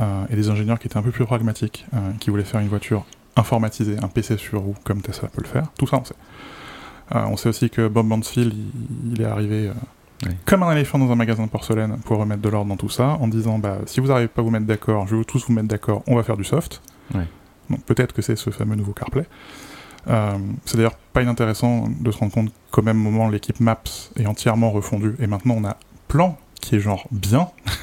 euh, 0.00 0.24
et 0.30 0.36
des 0.36 0.48
ingénieurs 0.48 0.78
qui 0.78 0.86
étaient 0.86 0.96
un 0.96 1.02
peu 1.02 1.10
plus 1.10 1.24
pragmatiques, 1.24 1.86
qui 2.20 2.30
voulaient 2.30 2.44
faire 2.44 2.60
une 2.60 2.68
voiture 2.68 3.04
informatisée, 3.36 3.96
un 4.02 4.08
PC 4.08 4.36
sur 4.36 4.60
roue, 4.60 4.76
comme 4.84 5.02
Tesla 5.02 5.28
peut 5.28 5.42
le 5.42 5.48
faire. 5.48 5.70
Tout 5.78 5.86
ça, 5.86 5.98
on 5.98 6.04
sait. 6.04 6.14
on 7.12 7.36
sait 7.36 7.48
aussi 7.48 7.70
que 7.70 7.88
Bob 7.88 8.06
Mansfield, 8.06 8.54
il, 9.12 9.20
est 9.20 9.26
arrivé 9.26 9.70
comme 10.44 10.62
un 10.62 10.72
éléphant 10.72 10.98
dans 10.98 11.10
un 11.10 11.14
magasin 11.14 11.44
de 11.44 11.50
porcelaine 11.50 11.98
pour 12.04 12.18
remettre 12.18 12.42
de 12.42 12.48
l'ordre 12.48 12.68
dans 12.68 12.76
tout 12.76 12.88
ça, 12.88 13.18
en 13.20 13.28
disant 13.28 13.58
bah, 13.58 13.78
si 13.86 14.00
vous 14.00 14.08
n'arrivez 14.08 14.28
pas 14.28 14.40
à 14.40 14.44
vous 14.44 14.50
mettre 14.50 14.66
d'accord, 14.66 15.06
je 15.06 15.16
veux 15.16 15.24
tous 15.24 15.46
vous 15.46 15.52
mettre 15.52 15.68
d'accord, 15.68 16.02
on 16.06 16.16
va 16.16 16.22
faire 16.22 16.36
du 16.36 16.44
soft. 16.44 16.82
Donc 17.70 17.82
peut-être 17.84 18.12
que 18.12 18.22
c'est 18.22 18.36
ce 18.36 18.50
fameux 18.50 18.76
nouveau 18.76 18.92
CarPlay. 18.92 19.26
Euh, 20.08 20.38
c'est 20.64 20.76
d'ailleurs 20.76 20.96
pas 21.12 21.22
inintéressant 21.22 21.88
de 21.88 22.10
se 22.10 22.18
rendre 22.18 22.32
compte 22.32 22.52
qu'au 22.70 22.82
même 22.82 22.96
moment, 22.96 23.28
l'équipe 23.28 23.58
Maps 23.58 23.82
est 24.16 24.26
entièrement 24.26 24.70
refondue 24.70 25.16
et 25.18 25.26
maintenant 25.26 25.54
on 25.58 25.64
a 25.64 25.76
Plan 26.08 26.38
qui 26.60 26.76
est 26.76 26.80
genre 26.80 27.06
bien, 27.10 27.48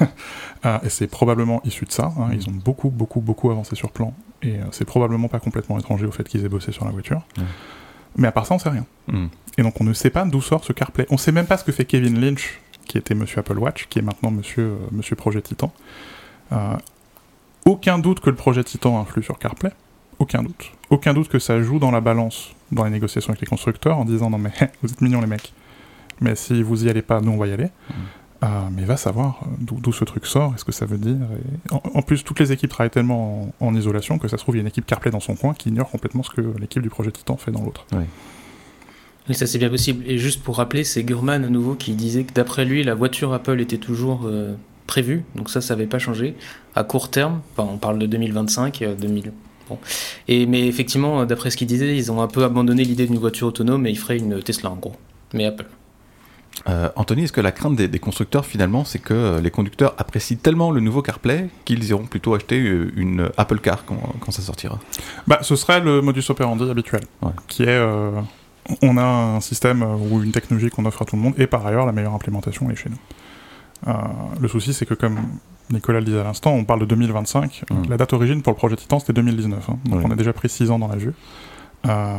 euh, 0.66 0.78
et 0.82 0.88
c'est 0.88 1.06
probablement 1.06 1.60
issu 1.64 1.84
de 1.84 1.92
ça. 1.92 2.12
Hein. 2.18 2.30
Ils 2.32 2.48
ont 2.48 2.52
beaucoup, 2.52 2.90
beaucoup, 2.90 3.20
beaucoup 3.20 3.50
avancé 3.50 3.76
sur 3.76 3.90
Plan, 3.90 4.14
et 4.42 4.58
euh, 4.58 4.64
c'est 4.72 4.84
probablement 4.84 5.28
pas 5.28 5.40
complètement 5.40 5.78
étranger 5.78 6.06
au 6.06 6.10
fait 6.10 6.24
qu'ils 6.28 6.44
aient 6.44 6.48
bossé 6.48 6.72
sur 6.72 6.84
la 6.84 6.90
voiture. 6.90 7.22
Mais 8.16 8.28
à 8.28 8.32
part 8.32 8.46
ça, 8.46 8.54
on 8.54 8.58
sait 8.58 8.70
rien. 8.70 8.84
Mm. 9.08 9.26
Et 9.58 9.62
donc 9.62 9.80
on 9.80 9.84
ne 9.84 9.92
sait 9.92 10.10
pas 10.10 10.24
d'où 10.24 10.40
sort 10.40 10.64
ce 10.64 10.72
CarPlay. 10.72 11.06
On 11.10 11.16
sait 11.16 11.32
même 11.32 11.46
pas 11.46 11.56
ce 11.56 11.64
que 11.64 11.72
fait 11.72 11.84
Kevin 11.84 12.20
Lynch, 12.20 12.60
qui 12.86 12.98
était 12.98 13.14
Monsieur 13.14 13.38
Apple 13.38 13.58
Watch, 13.58 13.86
qui 13.88 13.98
est 13.98 14.02
maintenant 14.02 14.30
Monsieur, 14.30 14.74
Monsieur 14.92 15.16
Projet 15.16 15.42
Titan. 15.42 15.72
aucun 17.64 17.98
doute 17.98 18.20
que 18.20 18.30
le 18.30 18.36
projet 18.36 18.64
Titan 18.64 19.00
influe 19.00 19.22
sur 19.22 19.38
CarPlay. 19.38 19.70
Aucun 20.18 20.42
doute. 20.42 20.72
Aucun 20.90 21.14
doute 21.14 21.28
que 21.28 21.38
ça 21.38 21.60
joue 21.60 21.78
dans 21.78 21.90
la 21.90 22.00
balance 22.00 22.54
dans 22.72 22.84
les 22.84 22.90
négociations 22.90 23.30
avec 23.30 23.40
les 23.40 23.46
constructeurs 23.46 23.98
en 23.98 24.04
disant 24.04 24.30
non 24.30 24.38
mais 24.38 24.52
vous 24.82 24.90
êtes 24.90 25.00
mignons 25.00 25.20
les 25.20 25.26
mecs. 25.26 25.52
Mais 26.20 26.34
si 26.34 26.62
vous 26.62 26.84
y 26.84 26.90
allez 26.90 27.02
pas, 27.02 27.20
nous 27.20 27.32
on 27.32 27.36
va 27.36 27.46
y 27.46 27.52
aller. 27.52 27.66
Mm. 27.66 27.92
Euh, 28.42 28.46
mais 28.72 28.84
va 28.84 28.96
savoir 28.96 29.40
euh, 29.42 29.46
d'où 29.60 29.92
ce 29.92 30.04
truc 30.04 30.26
sort, 30.26 30.52
est-ce 30.54 30.64
que 30.64 30.72
ça 30.72 30.84
veut 30.84 30.98
dire. 30.98 31.16
En, 31.70 32.02
plus, 32.02 32.24
toutes 32.24 32.40
les 32.40 32.52
équipes 32.52 32.68
travaillent 32.68 32.90
tellement 32.90 33.52
en, 33.60 33.74
isolation 33.74 34.18
que 34.18 34.28
ça 34.28 34.36
se 34.36 34.42
trouve, 34.42 34.56
il 34.56 34.58
y 34.58 34.60
a 34.60 34.62
une 34.62 34.68
équipe 34.68 34.84
CarPlay 34.84 35.10
dans 35.10 35.20
son 35.20 35.34
coin 35.34 35.54
qui 35.54 35.70
ignore 35.70 35.90
complètement 35.90 36.22
ce 36.22 36.30
que 36.30 36.42
l'équipe 36.58 36.82
du 36.82 36.90
projet 36.90 37.10
Titan 37.10 37.36
fait 37.36 37.52
dans 37.52 37.62
l'autre. 37.62 37.86
Oui. 37.92 38.04
Oui. 39.28 39.34
ça 39.34 39.46
c'est 39.46 39.58
bien 39.58 39.70
possible. 39.70 40.04
Et 40.06 40.18
juste 40.18 40.42
pour 40.42 40.56
rappeler, 40.56 40.84
c'est 40.84 41.02
Gurman 41.02 41.44
à 41.44 41.48
nouveau 41.48 41.74
qui 41.74 41.92
disait 41.92 42.24
que 42.24 42.32
d'après 42.32 42.64
lui, 42.64 42.82
la 42.82 42.94
voiture 42.94 43.32
Apple 43.32 43.60
était 43.60 43.78
toujours 43.78 44.22
euh, 44.26 44.54
prévue, 44.86 45.24
donc 45.34 45.50
ça, 45.50 45.60
ça 45.60 45.74
n'avait 45.74 45.86
pas 45.86 45.98
changé. 45.98 46.34
À 46.74 46.84
court 46.84 47.10
terme, 47.10 47.40
enfin, 47.56 47.68
on 47.72 47.78
parle 47.78 47.98
de 47.98 48.06
2025, 48.06 48.84
2000, 48.98 49.32
et, 50.28 50.46
mais 50.46 50.66
effectivement, 50.66 51.24
d'après 51.24 51.50
ce 51.50 51.56
qu'ils 51.56 51.66
disaient, 51.66 51.96
ils 51.96 52.12
ont 52.12 52.20
un 52.20 52.28
peu 52.28 52.44
abandonné 52.44 52.84
l'idée 52.84 53.06
d'une 53.06 53.18
voiture 53.18 53.48
autonome 53.48 53.86
et 53.86 53.90
ils 53.90 53.98
feraient 53.98 54.18
une 54.18 54.42
Tesla 54.42 54.70
en 54.70 54.76
gros. 54.76 54.96
Mais 55.32 55.46
Apple. 55.46 55.66
Euh, 56.68 56.88
Anthony, 56.94 57.24
est-ce 57.24 57.32
que 57.32 57.40
la 57.40 57.50
crainte 57.50 57.76
des, 57.76 57.98
constructeurs 57.98 58.46
finalement, 58.46 58.84
c'est 58.84 59.00
que 59.00 59.12
euh, 59.12 59.40
les 59.40 59.50
conducteurs 59.50 59.94
apprécient 59.98 60.36
tellement 60.36 60.70
le 60.70 60.80
nouveau 60.80 61.02
CarPlay 61.02 61.48
qu'ils 61.64 61.84
iront 61.88 62.04
plutôt 62.04 62.34
acheter 62.34 62.60
euh, 62.60 62.92
une 62.96 63.28
Apple 63.36 63.58
Car 63.58 63.84
quand, 63.84 64.30
ça 64.30 64.42
sortira? 64.42 64.78
Bah, 65.26 65.40
ce 65.42 65.56
serait 65.56 65.80
le 65.80 66.00
modus 66.00 66.24
operandi 66.28 66.70
habituel, 66.70 67.02
qui 67.48 67.64
est 67.64 67.80
on 68.82 68.96
a 68.96 69.04
un 69.04 69.40
système 69.40 69.82
ou 69.82 70.22
une 70.22 70.32
technologie 70.32 70.70
qu'on 70.70 70.84
offre 70.86 71.02
à 71.02 71.04
tout 71.04 71.16
le 71.16 71.22
monde 71.22 71.34
et 71.38 71.46
par 71.46 71.66
ailleurs 71.66 71.86
la 71.86 71.92
meilleure 71.92 72.14
implémentation 72.14 72.70
est 72.70 72.76
chez 72.76 72.90
nous. 72.90 73.92
le 74.40 74.48
souci, 74.48 74.72
c'est 74.72 74.86
que 74.86 74.94
comme 74.94 75.18
Nicolas 75.70 76.00
le 76.00 76.04
disait 76.04 76.20
à 76.20 76.24
l'instant, 76.24 76.52
on 76.52 76.64
parle 76.64 76.80
de 76.80 76.86
2025. 76.86 77.64
Mm. 77.70 77.88
La 77.88 77.96
date 77.96 78.12
origine 78.12 78.42
pour 78.42 78.52
le 78.52 78.56
projet 78.56 78.76
Titan, 78.76 78.98
c'était 78.98 79.12
2019. 79.12 79.70
Hein. 79.70 79.78
donc 79.84 80.04
on 80.04 80.10
a 80.10 80.16
déjà 80.16 80.32
pris 80.32 80.48
6 80.48 80.70
ans 80.70 80.78
dans 80.78 80.88
la 80.88 80.96
vue. 80.96 81.14
Euh, 81.86 82.18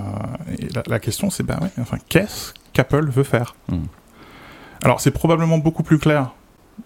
et 0.60 0.68
la, 0.88 1.00
question, 1.00 1.30
c'est 1.30 1.44
ben 1.44 1.60
enfin, 1.80 1.98
qu'est-ce 2.08 2.54
qu'Apple 2.74 3.10
veut 3.10 3.24
faire? 3.24 3.56
Mm. 3.70 3.78
Alors, 4.84 5.02
c'est 5.02 5.12
probablement 5.12 5.58
beaucoup 5.58 5.84
plus 5.84 5.98
clair 5.98 6.34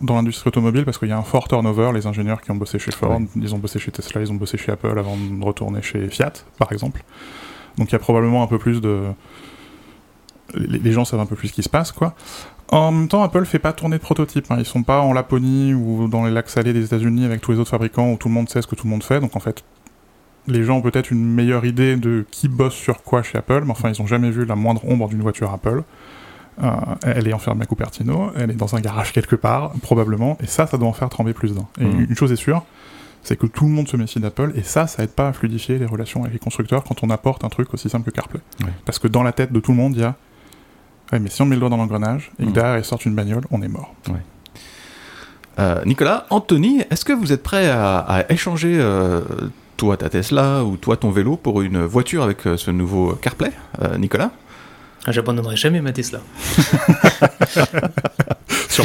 dans 0.02 0.16
l'industrie 0.16 0.48
automobile 0.50 0.86
parce 0.86 0.98
qu'il 0.98 1.10
y 1.10 1.12
a 1.12 1.18
un 1.18 1.24
fort 1.24 1.48
turnover. 1.48 1.92
Les 1.94 2.08
ingénieurs 2.08 2.42
qui 2.42 2.52
ont 2.52 2.56
bossé 2.56 2.80
chez 2.80 2.92
Ford, 2.92 3.20
ils 3.36 3.56
ont 3.56 3.58
bossé 3.58 3.80
chez 3.80 3.92
Tesla, 3.92 4.22
ils 4.22 4.32
ont 4.32 4.36
bossé 4.36 4.58
chez 4.58 4.72
Apple 4.72 4.98
avant 4.98 5.18
de 5.18 5.44
retourner 5.44 5.82
chez 5.82 6.08
Fiat, 6.10 6.34
par 6.58 6.72
exemple. 6.72 7.04
Donc, 7.78 7.90
il 7.90 7.94
y 7.94 7.96
a 7.96 8.00
probablement 8.00 8.44
un 8.44 8.48
peu 8.48 8.58
plus 8.58 8.82
de. 8.82 9.08
Les, 10.56 10.92
gens 10.92 11.06
savent 11.06 11.20
un 11.20 11.26
peu 11.26 11.36
plus 11.36 11.50
ce 11.50 11.54
qui 11.54 11.64
se 11.64 11.70
passe, 11.70 11.92
quoi. 11.92 12.16
En 12.70 12.92
même 12.92 13.08
temps, 13.08 13.24
Apple 13.24 13.46
fait 13.46 13.60
pas 13.60 13.74
tourner 13.74 13.98
de 13.98 14.02
prototypes. 14.02 14.46
Hein. 14.52 14.58
Ils 14.60 14.66
sont 14.66 14.84
pas 14.84 15.02
en 15.02 15.14
Laponie 15.14 15.74
ou 15.74 16.08
dans 16.08 16.26
les 16.26 16.32
lacs 16.32 16.50
salés 16.50 16.74
des 16.74 16.86
États-Unis 16.86 17.26
avec 17.26 17.42
tous 17.42 17.52
les 17.52 17.60
autres 17.60 17.72
fabricants 17.72 18.12
où 18.12 18.18
tout 18.18 18.28
le 18.28 18.34
monde 18.34 18.50
sait 18.50 18.62
ce 18.62 18.68
que 18.68 18.76
tout 18.76 18.86
le 18.86 18.92
monde 18.92 19.04
fait. 19.04 19.20
Donc 19.20 19.36
en 19.36 19.40
fait, 19.40 19.64
les 20.48 20.64
gens 20.64 20.78
ont 20.78 20.82
peut-être 20.82 21.12
une 21.12 21.26
meilleure 21.26 21.66
idée 21.66 21.96
de 21.96 22.26
qui 22.30 22.48
bosse 22.48 22.74
sur 22.74 23.02
quoi 23.04 23.24
chez 23.24 23.38
Apple, 23.38 23.64
mais 23.66 23.72
enfin, 23.72 23.90
ils 23.90 24.02
ont 24.02 24.08
jamais 24.08 24.30
vu 24.30 24.46
la 24.46 24.56
moindre 24.56 24.86
ombre 24.86 25.08
d'une 25.08 25.22
voiture 25.22 25.52
Apple. 25.52 25.84
Euh, 26.62 26.72
elle 27.04 27.28
est 27.28 27.34
enfermée 27.34 27.64
à 27.64 27.66
Cupertino, 27.66 28.32
elle 28.36 28.52
est 28.52 28.56
dans 28.56 28.76
un 28.76 28.82
garage 28.82 29.14
quelque 29.14 29.36
part, 29.36 29.72
probablement, 29.82 30.38
et 30.44 30.46
ça, 30.46 30.68
ça 30.68 30.78
doit 30.78 30.90
en 30.90 30.94
faire 30.94 31.10
trembler 31.10 31.34
plus 31.34 31.54
d'un. 31.54 31.68
Et 31.80 31.86
mmh. 31.86 32.08
une 32.10 32.16
chose 32.18 32.32
est 32.34 32.36
sûre, 32.38 32.64
c'est 33.24 33.38
que 33.38 33.48
tout 33.48 33.64
le 33.64 33.72
monde 33.72 33.88
se 33.88 33.96
méfie 33.96 34.20
d'Apple, 34.20 34.52
et 34.56 34.64
ça, 34.64 34.86
ça 34.86 35.04
aide 35.04 35.12
pas 35.12 35.30
à 35.30 35.34
fluidifier 35.34 35.78
les 35.78 35.86
relations 35.86 36.22
avec 36.22 36.34
les 36.34 36.40
constructeurs 36.40 36.84
quand 36.84 37.02
on 37.02 37.10
apporte 37.10 37.46
un 37.46 37.50
truc 37.50 37.74
aussi 37.74 37.90
simple 37.90 38.12
que 38.12 38.16
CarPlay. 38.16 38.42
Parce 38.86 39.00
que 39.00 39.08
dans 39.08 39.24
la 39.24 39.32
tête 39.32 39.54
de 39.54 39.60
tout 39.62 39.72
le 39.72 39.78
monde, 39.78 39.96
il 39.96 40.02
y 40.02 40.04
a 40.04 40.16
Ouais, 41.12 41.20
mais 41.20 41.30
si 41.30 41.42
on 41.42 41.46
met 41.46 41.56
le 41.56 41.60
doigt 41.60 41.70
dans 41.70 41.78
l'engrenage 41.78 42.32
et 42.40 42.44
que 42.44 42.50
mm. 42.50 42.54
derrière 42.54 42.78
il 42.78 42.86
sort 42.86 43.00
une 43.06 43.16
bagnole, 43.16 43.44
on 43.52 43.62
est 43.62 43.68
mort. 43.68 43.94
Euh, 45.58 45.84
Nicolas, 45.86 46.26
Anthony, 46.30 46.84
est-ce 46.90 47.04
que 47.04 47.14
vous 47.14 47.34
êtes 47.34 47.44
prêt 47.44 47.70
à, 47.70 48.26
échanger 48.30 48.78
euh, 48.80 49.22
toi 49.78 49.98
ta 49.98 50.10
Tesla 50.10 50.64
ou 50.64 50.78
toi 50.78 50.96
ton 50.96 51.12
vélo 51.12 51.36
pour 51.36 51.62
une 51.62 51.84
voiture 51.84 52.24
avec 52.24 52.48
euh, 52.48 52.58
ce 52.58 52.72
nouveau 52.72 53.14
CarPlay 53.14 53.52
Nicolas? 53.98 54.32
J'abandonnerai 55.12 55.56
jamais 55.56 55.82
ma 55.82 55.92
Tesla. 55.92 56.20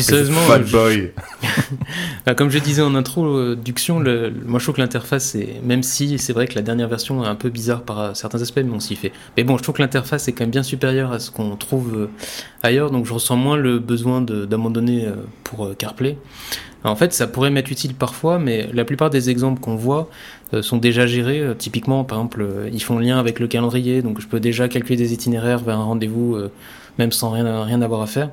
sérieusement, 0.02 0.40
boy. 0.70 1.12
Bah, 2.26 2.34
comme 2.34 2.48
je 2.48 2.58
disais 2.58 2.80
en 2.82 2.94
introduction, 2.94 4.00
le, 4.00 4.32
moi 4.46 4.58
je 4.58 4.64
trouve 4.64 4.76
que 4.76 4.80
l'interface, 4.80 5.36
même 5.62 5.82
si 5.82 6.18
c'est 6.18 6.32
vrai 6.32 6.46
que 6.46 6.54
la 6.54 6.62
dernière 6.62 6.88
version 6.88 7.22
est 7.22 7.28
un 7.28 7.34
peu 7.34 7.50
bizarre 7.50 7.82
par 7.82 8.16
certains 8.16 8.40
aspects, 8.40 8.62
mais 8.64 8.74
on 8.74 8.80
s'y 8.80 8.96
fait. 8.96 9.12
Mais 9.36 9.44
bon, 9.44 9.58
je 9.58 9.62
trouve 9.62 9.74
que 9.74 9.82
l'interface 9.82 10.26
est 10.26 10.32
quand 10.32 10.44
même 10.44 10.50
bien 10.50 10.62
supérieure 10.62 11.12
à 11.12 11.18
ce 11.18 11.30
qu'on 11.30 11.54
trouve 11.56 11.94
euh, 11.94 12.10
ailleurs, 12.62 12.90
donc 12.90 13.04
je 13.04 13.12
ressens 13.12 13.36
moins 13.36 13.56
le 13.56 13.78
besoin 13.78 14.22
d'abandonner 14.22 15.06
euh, 15.06 15.12
pour 15.44 15.66
euh, 15.66 15.74
CarPlay. 15.74 16.16
En 16.84 16.96
fait, 16.96 17.12
ça 17.12 17.26
pourrait 17.26 17.50
m'être 17.50 17.70
utile 17.70 17.94
parfois, 17.94 18.38
mais 18.38 18.68
la 18.72 18.84
plupart 18.84 19.10
des 19.10 19.30
exemples 19.30 19.60
qu'on 19.60 19.74
voit 19.76 20.08
sont 20.60 20.76
déjà 20.76 21.06
gérés. 21.06 21.42
typiquement, 21.58 22.04
par 22.04 22.18
exemple, 22.18 22.46
ils 22.72 22.82
font 22.82 22.98
lien 22.98 23.18
avec 23.18 23.40
le 23.40 23.48
calendrier, 23.48 24.02
donc 24.02 24.20
je 24.20 24.26
peux 24.26 24.38
déjà 24.38 24.68
calculer 24.68 24.96
des 24.96 25.12
itinéraires 25.14 25.60
vers 25.60 25.78
un 25.78 25.84
rendez-vous, 25.84 26.36
même 26.98 27.10
sans 27.10 27.30
rien, 27.30 27.64
rien 27.64 27.80
avoir 27.80 28.02
à 28.02 28.06
faire. 28.06 28.30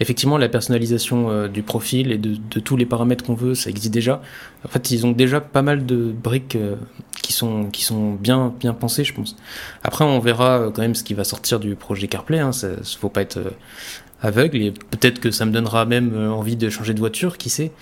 Effectivement, 0.00 0.38
la 0.38 0.48
personnalisation 0.48 1.30
euh, 1.30 1.48
du 1.48 1.62
profil 1.62 2.12
et 2.12 2.18
de, 2.18 2.60
tous 2.60 2.76
les 2.76 2.86
paramètres 2.86 3.24
qu'on 3.24 3.34
veut, 3.34 3.54
ça 3.54 3.70
existe 3.70 3.92
déjà. 3.92 4.20
En 4.64 4.68
fait, 4.68 4.90
ils 4.90 5.06
ont 5.06 5.12
déjà 5.12 5.40
pas 5.40 5.62
mal 5.62 5.86
de 5.86 6.12
briques 6.12 6.56
euh, 6.56 6.76
qui 7.22 7.32
sont, 7.32 7.66
qui 7.70 7.84
sont 7.84 8.12
bien, 8.12 8.54
bien 8.60 8.74
pensés, 8.74 9.04
je 9.04 9.14
pense. 9.14 9.36
Après, 9.82 10.04
on 10.04 10.18
verra 10.20 10.70
quand 10.74 10.82
même 10.82 10.94
ce 10.94 11.04
qui 11.04 11.14
va 11.14 11.24
sortir 11.24 11.60
du 11.60 11.74
projet 11.74 12.08
CarPlay. 12.08 12.38
Hein. 12.38 12.52
Ça, 12.52 12.68
faut 12.98 13.08
pas 13.08 13.22
être 13.22 13.40
aveugle 14.22 14.62
et 14.62 14.70
peut-être 14.72 15.20
que 15.20 15.30
ça 15.30 15.44
me 15.44 15.52
donnera 15.52 15.84
même 15.84 16.12
euh, 16.14 16.30
envie 16.30 16.56
de 16.56 16.68
changer 16.70 16.94
de 16.94 16.98
voiture, 16.98 17.36
qui 17.38 17.50
sait. 17.50 17.72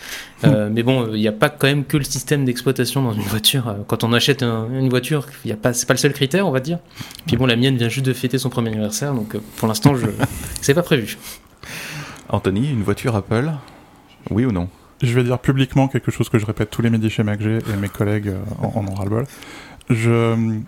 Euh, 0.45 0.69
mais 0.73 0.83
bon, 0.83 1.13
il 1.13 1.21
n'y 1.21 1.29
a 1.29 1.33
pas 1.33 1.49
quand 1.49 1.67
même 1.67 1.85
que 1.85 1.97
le 1.97 2.05
système 2.05 2.45
d'exploitation 2.45 3.03
dans 3.03 3.13
une 3.13 3.23
voiture. 3.23 3.69
Euh, 3.69 3.75
quand 3.87 4.05
on 4.05 4.13
achète 4.13 4.43
une 4.43 4.89
voiture, 4.89 5.27
il 5.45 5.53
a 5.53 5.57
pas, 5.57 5.73
c'est 5.73 5.87
pas 5.87 5.95
le 5.95 5.99
seul 5.99 6.13
critère, 6.13 6.47
on 6.47 6.51
va 6.51 6.61
dire. 6.61 6.79
Puis 7.27 7.37
bon, 7.37 7.47
la 7.47 7.57
mienne 7.57 7.77
vient 7.77 7.89
juste 7.89 8.07
de 8.07 8.13
fêter 8.13 8.39
son 8.39 8.51
premier 8.51 8.71
anniversaire, 8.71 9.15
donc 9.15 9.37
pour 9.57 9.69
l'instant, 9.69 9.95
je, 9.95 10.07
c'est 10.61 10.75
pas 10.75 10.83
prévu. 10.83 11.19
Anthony, 12.35 12.71
une 12.71 12.83
voiture 12.83 13.17
Apple, 13.17 13.53
oui 14.31 14.45
ou 14.45 14.53
non? 14.53 14.69
Je 15.03 15.13
vais 15.15 15.25
dire 15.25 15.39
publiquement 15.39 15.89
quelque 15.89 16.11
chose 16.11 16.29
que 16.29 16.39
je 16.39 16.47
répète 16.47 16.71
tous 16.71 16.83
les 16.83 16.91
midis 16.91 17.11
chez 17.11 17.23
MacG 17.23 17.43
et 17.47 17.77
mes 17.81 17.89
collègues 17.89 18.33
en, 18.61 18.79
en 18.79 18.87
ont 18.87 18.95
ras-le-bol. 18.95 19.27
Je 19.91 20.61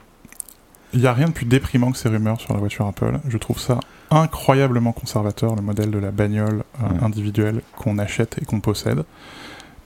il 0.92 1.00
n'y 1.00 1.07
a 1.07 1.12
rien 1.12 1.26
de 1.26 1.33
plus 1.33 1.46
déprimant 1.46 1.90
que 1.92 1.98
ces 1.98 2.09
rumeurs 2.09 2.40
sur 2.40 2.55
la 2.55 2.59
voiture 2.59 2.87
Apple. 2.87 3.18
Je 3.29 3.38
trouve 3.38 3.59
ça 3.59 3.81
incroyablement 4.11 4.92
conservateur, 4.92 5.55
le 5.55 5.62
modèle 5.62 5.90
de 5.90 5.98
la 5.98 6.11
bagnole 6.11 6.62
euh, 6.83 7.05
individuelle 7.05 7.61
qu'on 7.76 7.98
achète 7.98 8.38
et 8.40 8.44
qu'on 8.44 8.61
possède. 8.61 9.05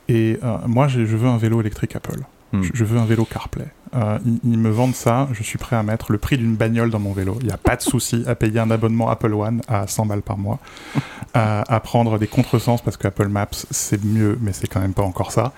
Et 0.07 0.39
euh, 0.43 0.57
moi, 0.67 0.87
je 0.87 1.01
veux 1.01 1.27
un 1.27 1.37
vélo 1.37 1.59
électrique 1.59 1.95
Apple. 1.95 2.21
Hmm. 2.53 2.63
Je, 2.73 2.83
veux 2.83 2.99
un 2.99 3.05
vélo 3.05 3.25
CarPlay. 3.25 3.67
Euh, 3.95 4.19
ils, 4.43 4.57
me 4.57 4.69
vendent 4.69 4.95
ça, 4.95 5.27
je 5.31 5.43
suis 5.43 5.57
prêt 5.57 5.75
à 5.75 5.83
mettre 5.83 6.11
le 6.11 6.17
prix 6.17 6.37
d'une 6.37 6.55
bagnole 6.55 6.89
dans 6.89 6.99
mon 6.99 7.13
vélo. 7.13 7.37
Il 7.41 7.47
n'y 7.47 7.53
a 7.53 7.57
pas 7.57 7.75
de 7.75 7.81
souci 7.81 8.23
à 8.27 8.35
payer 8.35 8.59
un 8.59 8.71
abonnement 8.71 9.09
Apple 9.09 9.33
One 9.33 9.61
à 9.67 9.87
100 9.87 10.05
balles 10.05 10.21
par 10.21 10.37
mois, 10.37 10.59
à 11.33 11.79
prendre 11.81 12.17
des 12.17 12.27
contresens 12.27 12.81
parce 12.81 12.97
que 12.97 13.07
Apple 13.07 13.27
Maps 13.27 13.47
c'est 13.69 14.03
mieux, 14.03 14.37
mais 14.41 14.53
c'est 14.53 14.67
quand 14.67 14.81
même 14.81 14.93
pas 14.93 15.03
encore 15.03 15.31
ça. 15.31 15.53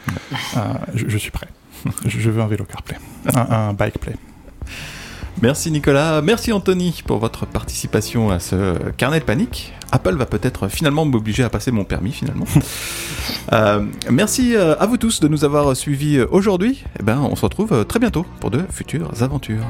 Je, 0.94 1.18
suis 1.18 1.32
prêt. 1.32 1.48
je, 2.06 2.30
veux 2.30 2.42
un 2.42 2.48
vélo 2.48 2.66
CarPlay, 2.66 2.98
un, 3.34 3.70
un 3.70 3.74
bike 3.74 4.00
play. 4.00 4.16
Merci 5.44 5.72
Nicolas, 5.72 6.22
merci 6.22 6.54
Anthony 6.54 7.02
pour 7.06 7.18
votre 7.18 7.46
participation 7.46 8.32
à 8.32 8.40
ce 8.40 8.78
carnet 8.92 9.20
de 9.20 9.26
panique. 9.26 9.74
Apple 9.92 10.16
va 10.16 10.26
peut-être 10.26 10.70
finalement 10.70 11.04
m'obliger 11.04 11.44
à 11.44 11.50
passer 11.50 11.70
mon 11.70 11.84
permis 11.84 12.14
finalement. 12.14 12.46
Euh, 13.52 13.86
merci 14.10 14.56
euh, 14.56 14.76
à 14.80 14.86
vous 14.86 14.98
tous 14.98 15.20
de 15.20 15.28
nous 15.28 15.44
avoir 15.44 15.76
suivis 15.76 16.22
aujourd'hui. 16.22 16.84
Eh 17.00 17.04
ben, 17.04 17.20
on 17.20 17.36
se 17.36 17.42
retrouve 17.42 17.86
très 17.86 18.00
bientôt 18.00 18.26
pour 18.40 18.52
de 18.52 18.62
futures 18.72 19.12
aventures. 19.22 19.64